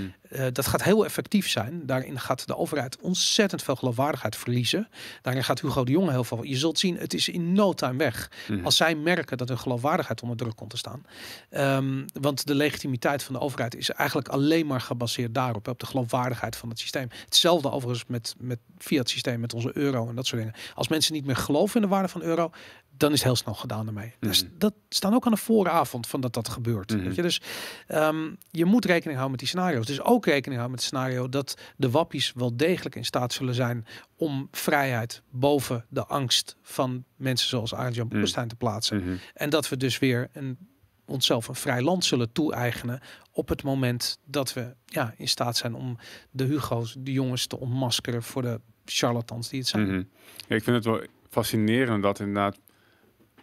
[0.54, 1.86] Dat gaat heel effectief zijn.
[1.86, 4.90] Daarin gaat de overheid ontzettend veel geloofwaardigheid verliezen.
[5.22, 6.44] Daarin gaat Hugo de Jonge heel veel.
[6.44, 8.32] Je zult zien, het is in no time weg.
[8.48, 8.66] Mhm.
[8.66, 11.04] Als zij merken dat hun geloofwaardigheid onder druk komt te staan.
[11.50, 15.68] Ehm, want de legitimiteit van de overheid is eigenlijk alleen maar gebaseerd daarop.
[15.68, 17.08] Op de geloofwaardigheid van het systeem.
[17.26, 20.58] Hetzelfde overigens met, met via het systeem, met onze euro en dat soort dingen.
[20.74, 22.52] Als mensen niet meer geloven in de waarde van euro,
[22.98, 24.14] dan is het heel snel gedaan ermee.
[24.20, 24.52] Dus Mhm.
[24.58, 26.92] dat staan ook aan de vooravond van dat dat gebeurt.
[26.94, 27.04] Mhm.
[27.04, 27.22] Weet je?
[27.22, 27.42] Dus
[27.88, 29.86] ehm, je moet rekening houden met die scenario's.
[29.86, 33.56] Dus ook rekening houden met het scenario dat de wappies wel degelijk in staat zullen
[33.56, 33.86] zijn
[34.16, 38.98] om vrijheid boven de angst van mensen zoals Arjan Boekenstein te plaatsen.
[39.04, 39.16] Mhm.
[39.34, 40.58] En dat we dus weer een,
[41.06, 43.00] onszelf een vrij land zullen toe-eigenen
[43.32, 45.98] op het moment dat we ja, in staat zijn om
[46.32, 49.88] de Hugo's, de jongens te ontmaskeren voor de charlatans die het zijn.
[49.88, 50.04] Mhm.
[50.48, 52.58] Ja, ik vind het wel fascinerend dat inderdaad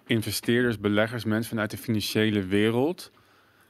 [0.06, 3.10] investeerders, beleggers, mensen vanuit de financiële wereld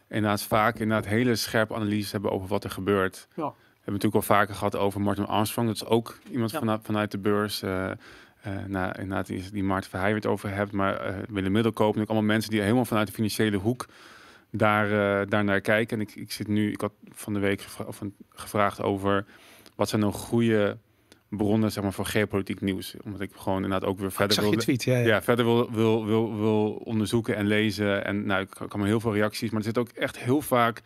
[0.09, 3.27] inderdaad vaak inderdaad hele scherpe analyses hebben over wat er gebeurt.
[3.37, 3.45] Ja.
[3.47, 5.67] We hebben natuurlijk al vaker gehad over Martin Armstrong.
[5.69, 6.59] Dat is ook iemand Ja.
[6.59, 7.63] vanuit, vanuit de beurs.
[7.63, 10.73] eh eh nou, inderdaad, die, die Maarten Verheij het over hebt.
[10.73, 11.97] Maar eh Willem Middelkoop.
[11.97, 13.87] Ook allemaal mensen die helemaal vanuit de financiële hoek
[14.51, 14.89] daar,
[15.29, 15.97] daar naar kijken.
[15.97, 19.25] En ik, ik zit nu, ik had van de week gevra- gevraagd over
[19.75, 20.79] wat zijn nou goede
[21.37, 22.95] bronnen zeg maar, voor geopolitiek nieuws.
[23.05, 25.07] Omdat ik gewoon inderdaad ook weer Ik verder wil, tweet, ja, ja.
[25.07, 28.05] ja, verder wil, wil, wil, wil onderzoeken en lezen.
[28.05, 29.51] En nou, ik kan maar heel veel reacties.
[29.51, 30.83] Maar er zit ook echt heel vaak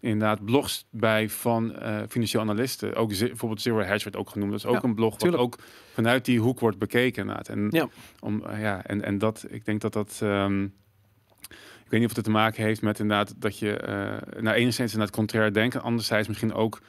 [0.00, 2.94] inderdaad blogs bij van eh, financieel analisten.
[2.94, 4.50] Ook bijvoorbeeld Zero Hedge werd ook genoemd.
[4.50, 5.42] Dat is ook Ja, een blog tuurlijk.
[5.42, 5.58] wat ook
[5.94, 7.20] vanuit die hoek wordt bekeken.
[7.22, 7.48] Inderdaad.
[7.48, 7.88] En, Ja.
[8.20, 10.18] om, eh, ja, en, en dat, ik denk dat dat...
[10.22, 10.64] ehm,
[11.84, 13.76] ik weet niet of het te maken heeft met inderdaad dat je...
[13.76, 15.82] eh nou, enigszins inderdaad contrair denken.
[15.82, 16.80] Anderzijds misschien ook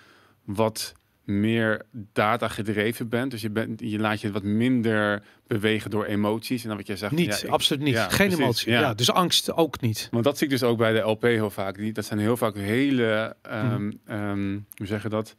[0.44, 0.94] wat
[1.40, 1.82] meer
[2.14, 3.32] data gedreven bent.
[3.32, 6.62] Dus je, bent, je laat je wat minder bewegen door emoties.
[6.62, 7.12] En dan wat jij zegt...
[7.12, 7.94] Niet, ja, ik- absoluut niet.
[7.94, 8.72] ja, Geen precies, emotie.
[8.72, 8.80] ja.
[8.80, 8.94] Ja.
[8.94, 10.08] dus angst ook niet.
[10.12, 11.76] want dat zie ik dus ook bij de LP heel vaak.
[11.78, 13.92] Die, dat zijn heel vaak hele, Mhm.
[14.06, 15.36] ehm, hoe zeg je dat?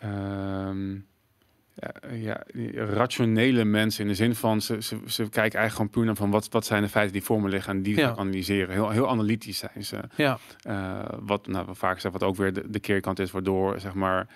[0.00, 0.92] Ehm,
[1.74, 2.42] ja, ja,
[2.74, 6.30] rationele mensen in de zin van ze, ze, ze kijken eigenlijk gewoon puur naar van
[6.30, 8.14] wat, wat zijn de feiten die voor me liggen en die Ja.
[8.16, 8.74] analyseren.
[8.74, 9.96] Heel, heel analytisch zijn ze.
[10.16, 13.94] Ja, Eh, wat nou, vaak zegt, wat ook weer de, de keerkant is, waardoor zeg
[13.94, 14.26] maar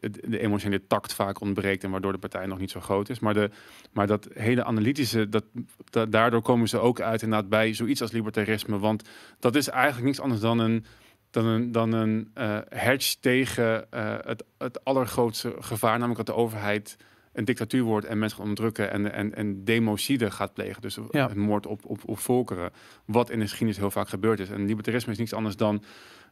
[0.00, 3.18] de, emotionele tact vaak ontbreekt en waardoor de partij nog niet zo groot is.
[3.18, 3.50] Maar, de,
[3.92, 5.44] maar dat hele analytische, dat,
[5.90, 8.78] da- daardoor komen ze ook uit inderdaad bij zoiets als libertarisme.
[8.78, 9.08] Want
[9.38, 10.84] dat is eigenlijk niks anders dan een,
[11.30, 16.42] dan een, dan een eh, hedge tegen eh, het, het allergrootste gevaar, namelijk dat de
[16.42, 16.96] overheid
[17.32, 20.82] een dictatuur wordt en mensen gaat onderdrukken en, en, en democide gaat plegen.
[20.82, 21.30] Dus Ja.
[21.30, 22.70] een moord op, op, op volkeren.
[23.04, 24.50] Wat in de geschiedenis heel vaak gebeurd is.
[24.50, 25.82] En libertarisme is niets anders dan,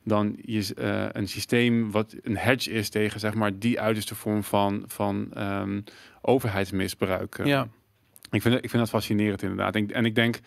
[0.05, 4.45] dan je, eh, een systeem wat een hedge is tegen zeg maar, die uiterste vorm
[4.45, 5.81] van, van ehm,
[6.21, 7.41] overheidsmisbruik.
[7.45, 7.69] ja.
[8.31, 9.75] Ik, vind, ik vind dat fascinerend inderdaad.
[9.75, 10.41] En, en ik denk,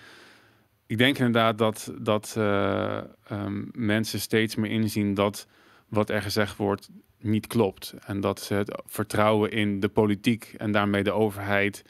[0.86, 2.98] ik denk inderdaad dat, dat eh,
[3.28, 5.48] ehm, mensen steeds meer inzien dat
[5.88, 6.90] wat er gezegd wordt
[7.20, 7.94] niet klopt.
[8.06, 11.84] En dat ze het vertrouwen in de politiek en daarmee de overheid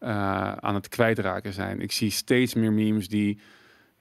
[0.00, 1.80] uh, aan het kwijtraken zijn.
[1.80, 3.38] Ik zie steeds meer memes die,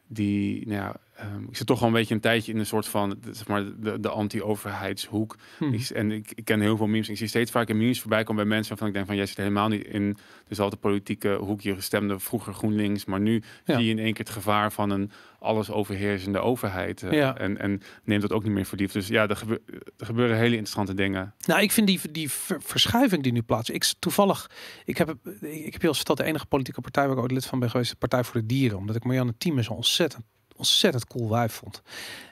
[0.08, 0.96] die nou ja,
[1.36, 3.64] Um, ik zit toch al een beetje een tijdje in een soort van zeg maar,
[3.80, 5.38] de, de anti-overheidshoek.
[5.58, 5.76] Hmm.
[5.94, 7.10] en ik, ik, ken heel veel memes.
[7.10, 9.38] Ik zie steeds vaker memes voorbij komen bij mensen waarvan ik denk van jij zit
[9.38, 10.18] helemaal niet in
[10.48, 11.62] dezelfde politieke hoek.
[11.62, 15.12] Je stemde vroeger GroenLinks, maar nu zie je in één keer het gevaar van een
[15.40, 17.02] alles overheersende overheid.
[17.02, 17.38] Uh, ja.
[17.38, 18.92] en, en neemt dat ook niet meer voor lief.
[18.92, 19.60] Dus ja, er, gebeur,
[19.98, 21.34] er, gebeuren hele interessante dingen.
[21.46, 23.86] Nou, ik vind die, die verschuiving die nu plaatsvindt.
[23.86, 24.50] Ik toevallig,
[24.86, 27.46] ik heb, ik heb je al verteld, de enige politieke partij waar ik ooit lid
[27.46, 28.78] van ben geweest, de Partij voor de Dieren.
[28.78, 30.24] Omdat ik Marianne Thieme zo ontzettend
[30.56, 31.82] ontzettend cool wijf vond.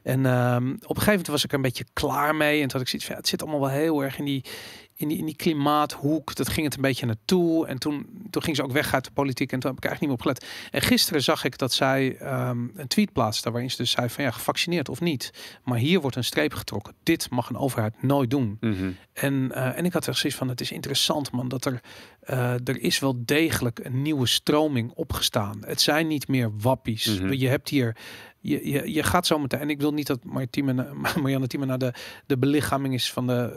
[0.04, 2.62] En um, op een gegeven moment was ik er een beetje klaar mee.
[2.62, 4.44] En toen had ik zoiets van, ja, het zit allemaal wel heel erg in die,
[4.96, 6.36] in die, in die klimaathoek.
[6.36, 7.68] Dat ging het een beetje naartoe.
[7.68, 9.52] En toen, toen ging ze ook weg uit de politiek.
[9.52, 10.72] En toen heb ik eigenlijk niet meer op gelet.
[10.72, 12.18] En gisteren zag ik dat zij
[12.50, 13.52] um, een tweet plaatste.
[13.52, 15.32] Waarin ze dus zei van ja, gevaccineerd of niet.
[15.64, 16.94] Maar hier wordt een streep getrokken.
[17.04, 18.58] Dit mag een overheid nooit doen.
[18.60, 18.92] Mhm.
[19.14, 21.48] en, uh, en ik had er zoiets van, het is interessant man.
[21.48, 21.82] Dat er,
[22.30, 25.58] uh, er is wel degelijk een nieuwe stroming opgestaan.
[25.66, 27.20] Het zijn niet meer wappies.
[27.20, 27.96] Mm Je hebt hier
[28.42, 29.60] je, je, je gaat zo meteen.
[29.60, 30.24] En ik wil niet dat
[31.22, 31.94] Marianne Thieme naar de,
[32.26, 33.54] de belichaming is van de,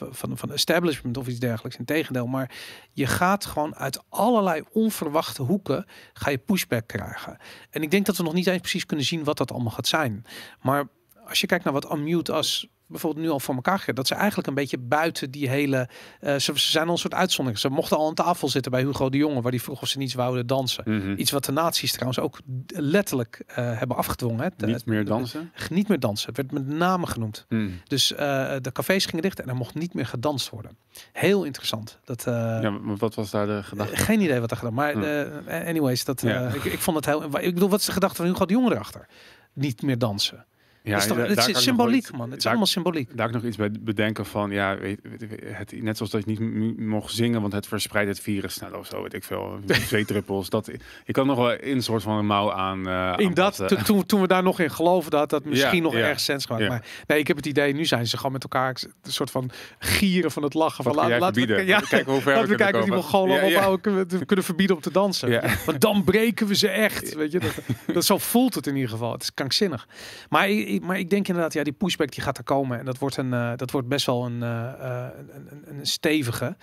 [0.00, 1.78] uh, van, van de establishment of iets dergelijks.
[1.78, 2.26] Integendeel.
[2.26, 2.50] Maar
[2.92, 7.36] je gaat gewoon uit allerlei onverwachte hoeken ga je pushback krijgen.
[7.70, 9.86] En ik denk dat we nog niet eens precies kunnen zien wat dat allemaal gaat
[9.86, 10.24] zijn.
[10.60, 10.88] Maar
[11.26, 13.94] als je kijkt naar wat Unmute als bijvoorbeeld nu al voor elkaar gekregen.
[13.94, 15.88] Dat ze eigenlijk een beetje buiten die hele...
[16.20, 17.60] Uh, ze, zijn al een soort uitzondering.
[17.60, 19.40] Ze mochten al aan tafel zitten bij Hugo de Jonge...
[19.40, 20.84] waar die vroeg of ze niets wouden dansen.
[20.86, 21.14] Mhm.
[21.16, 24.52] Iets wat de nazi's trouwens ook letterlijk uh, hebben afgedwongen.
[24.56, 24.66] Hè.
[24.66, 25.52] Niet meer dansen?
[25.70, 26.26] niet meer dansen.
[26.26, 27.46] Het werd met name genoemd.
[27.48, 27.70] Mhm.
[27.84, 28.18] Dus uh,
[28.60, 30.76] de cafés gingen dicht en er mocht niet meer gedanst worden.
[31.12, 31.98] Heel interessant.
[32.04, 33.96] Dat, ja, maar wat was daar de gedachte?
[33.96, 34.74] Geen idee wat er gedaan.
[34.74, 34.94] Maar
[35.66, 36.48] anyways, dat, ja.
[36.48, 37.38] ik, ik, vond het heel...
[37.40, 39.06] Ik bedoel, wat is de gedachte van Hugo de Jonge erachter?
[39.52, 40.44] Niet meer dansen.
[40.86, 42.30] Ja, is toch, het is symboliek, man.
[42.30, 43.16] Het is allemaal symboliek.
[43.16, 45.00] Daar ik nog iets bij bedenken van, ja, weet,
[45.44, 48.86] het, net zoals dat je niet mocht zingen, want het verspreidt het virus snel of
[48.86, 49.58] zo, weet ik veel.
[49.86, 50.48] Twee druppels.
[50.48, 50.70] Dat,
[51.04, 52.88] je kan nog wel in een soort van een mouw aan.
[52.88, 56.20] Uh, in dat, toen, toen we daar nog in geloven dat dat misschien nog erg
[56.20, 56.58] sens gaat.
[56.58, 59.50] Maar nee, ik heb het idee, nu zijn ze gewoon met elkaar een soort van
[59.78, 60.84] gieren van het lachen.
[60.84, 63.80] Wat van, laat, laten we, ja, kijken hoe ver laten we, kijken of die Mongolen
[63.80, 65.42] kunnen, kunnen verbieden om te dansen.
[65.66, 67.14] Want dan breken we ze echt.
[67.14, 67.54] Weet je, dat,
[67.94, 69.12] dat zo voelt het in ieder geval.
[69.12, 69.88] Het is krankzinnig.
[70.28, 70.48] Maar,
[70.80, 72.78] maar ik denk inderdaad ja, die pushback die gaat er komen.
[72.78, 74.70] En dat wordt, een, uh, dat wordt best wel een, uh,
[75.16, 76.56] een, een, een, stevige.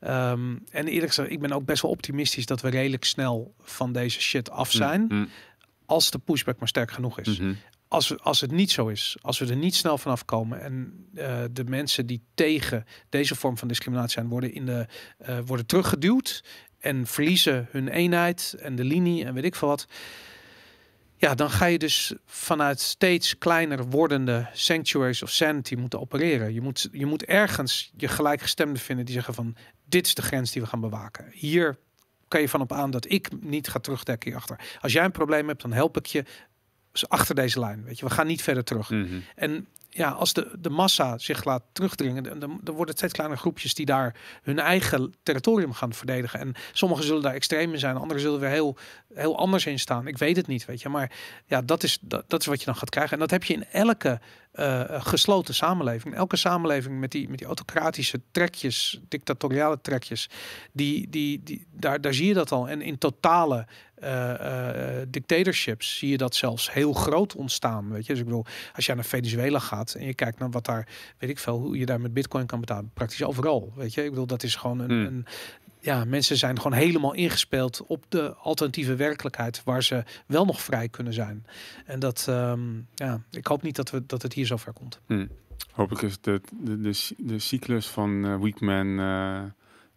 [0.00, 3.92] Um, en eerlijk gezegd, ik ben ook best wel optimistisch dat we redelijk snel van
[3.92, 5.04] deze shit af mm, zijn.
[5.08, 5.28] Mm
[5.86, 7.38] Als de pushback maar sterk genoeg is.
[7.38, 7.56] Mm -hmm.
[7.88, 11.38] Als, als het niet zo is, als we er niet snel vanaf komen en uh,
[11.50, 14.86] de mensen die tegen deze vorm van discriminatie zijn, worden, in de,
[15.44, 16.44] worden teruggeduwd
[16.78, 19.86] en verliezen hun eenheid en de linie en weet ik veel wat
[21.22, 26.54] ja, dan ga je dus vanuit steeds kleiner wordende sanctuaries of sanity moeten opereren.
[26.54, 30.52] Je moet, je moet ergens je gelijkgestemden vinden die zeggen van dit is de grens
[30.52, 31.26] die we gaan bewaken.
[31.32, 31.78] Hier
[32.28, 34.60] kan je van op aan dat ik niet ga terugdekken hierachter.
[34.80, 36.24] Als jij een probleem hebt, dan help ik je
[37.08, 37.84] achter deze lijn.
[37.84, 38.90] Weet je, we gaan niet verder terug.
[38.90, 39.22] Mm -hmm.
[39.34, 43.36] En ja, als de, de massa zich laat terugdringen, dan, dan worden het steeds kleine
[43.36, 46.40] groepjes die daar hun eigen territorium gaan verdedigen.
[46.40, 48.76] En sommigen zullen daar extreem in zijn, anderen zullen weer heel,
[49.14, 50.06] heel anders in staan.
[50.06, 50.88] Ik weet het niet, weet je.
[50.88, 51.10] Maar
[51.46, 53.12] ja, dat is, dat, dat is wat je dan gaat krijgen.
[53.12, 54.20] En dat heb je in elke
[54.54, 56.14] uh, gesloten samenleving.
[56.14, 60.28] Elke samenleving met die, met die autocratische trekjes, dictatoriale trekjes,
[60.72, 62.68] die, die, die, daar, daar zie je dat al.
[62.68, 63.66] En in totale
[64.02, 67.90] uh, uh, dictatorships zie je dat zelfs heel groot ontstaan.
[67.90, 68.44] Weet je, dus ik bedoel,
[68.74, 70.88] als je naar Venezuela gaat en je kijkt naar wat daar,
[71.18, 73.72] weet ik veel, hoe je daar met Bitcoin kan betalen, praktisch overal.
[73.76, 75.06] Weet je, ik bedoel, dat is gewoon een, hmm.
[75.06, 75.26] een
[75.80, 80.88] ja, mensen zijn gewoon helemaal ingespeeld op de alternatieve werkelijkheid waar ze wel nog vrij
[80.88, 81.46] kunnen zijn.
[81.86, 85.00] En dat, um, ja, ik hoop niet dat, we, dat het hier zover komt.
[85.06, 85.28] Hmm.
[85.72, 89.42] Hopelijk is de, de, de, de cyclus van uh, Weekman uh,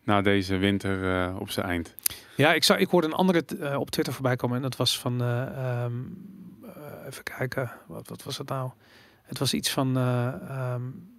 [0.05, 1.95] na deze winter uh, op zijn eind.
[2.35, 3.45] Ja, ik, zou, ik hoorde een andere
[3.77, 6.17] op Twitter voorbij komen en dat was van, um,
[7.07, 8.69] even kijken, wat, wat was het nou?
[9.23, 11.09] Het was iets van um,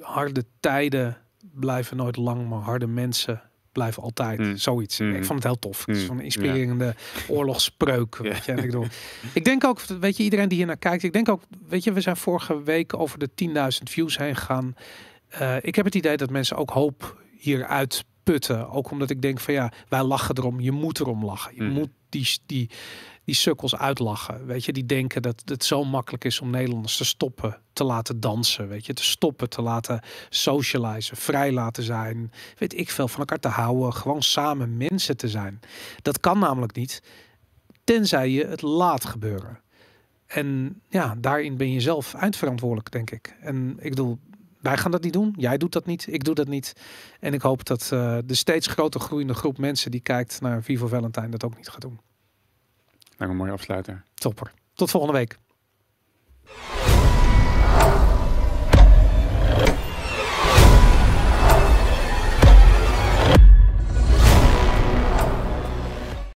[0.00, 1.16] harde tijden
[1.52, 4.38] blijven nooit lang, maar harde mensen blijven altijd.
[4.38, 4.56] Mm.
[4.56, 4.98] Zoiets.
[5.00, 5.14] Mm.
[5.14, 5.86] Ik vond het heel tof.
[5.86, 6.06] Het is Mm.
[6.08, 6.94] van een inspirerende Ja.
[7.28, 8.16] oorlogsspreuk.
[8.16, 8.52] Weet je.
[8.52, 8.86] En ik, bedoel,
[9.34, 11.92] ik denk ook, weet je, iedereen die hier naar kijkt, ik denk ook, weet je,
[11.92, 14.74] we zijn vorige week over de 10.000 views heen gegaan.
[15.62, 18.70] Ik heb het idee dat mensen ook hoop hieruit putten.
[18.70, 20.60] Ook omdat ik denk van ja, wij lachen erom.
[20.60, 21.54] Je moet erom lachen.
[21.54, 21.72] Je Mm.
[21.72, 22.70] moet die, die,
[23.24, 24.46] die sukkels uitlachen.
[24.46, 28.20] Weet je, die denken dat het zo makkelijk is om Nederlanders te stoppen, te laten
[28.20, 28.68] dansen.
[28.68, 32.32] Weet je, te stoppen, te laten socializen, vrij laten zijn.
[32.58, 33.92] Weet ik veel, van elkaar te houden.
[33.92, 35.60] Gewoon samen mensen te zijn.
[36.02, 37.02] Dat kan namelijk niet.
[37.84, 39.60] tenzij je het laat gebeuren.
[40.26, 43.36] En ja, daarin ben je zelf eindverantwoordelijk, denk ik.
[43.40, 44.18] En ik bedoel,
[44.68, 45.34] wij gaan dat niet doen.
[45.36, 46.06] Jij doet dat niet.
[46.10, 46.72] Ik doe dat niet.
[47.20, 50.86] En ik hoop dat eh, de steeds groter groeiende groep mensen die kijkt naar Vivo
[50.86, 52.00] Valentine dat ook niet gaat doen.
[53.16, 54.02] Nou, een mooie afsluiter.
[54.14, 54.52] Topper.
[54.74, 55.38] Tot volgende week.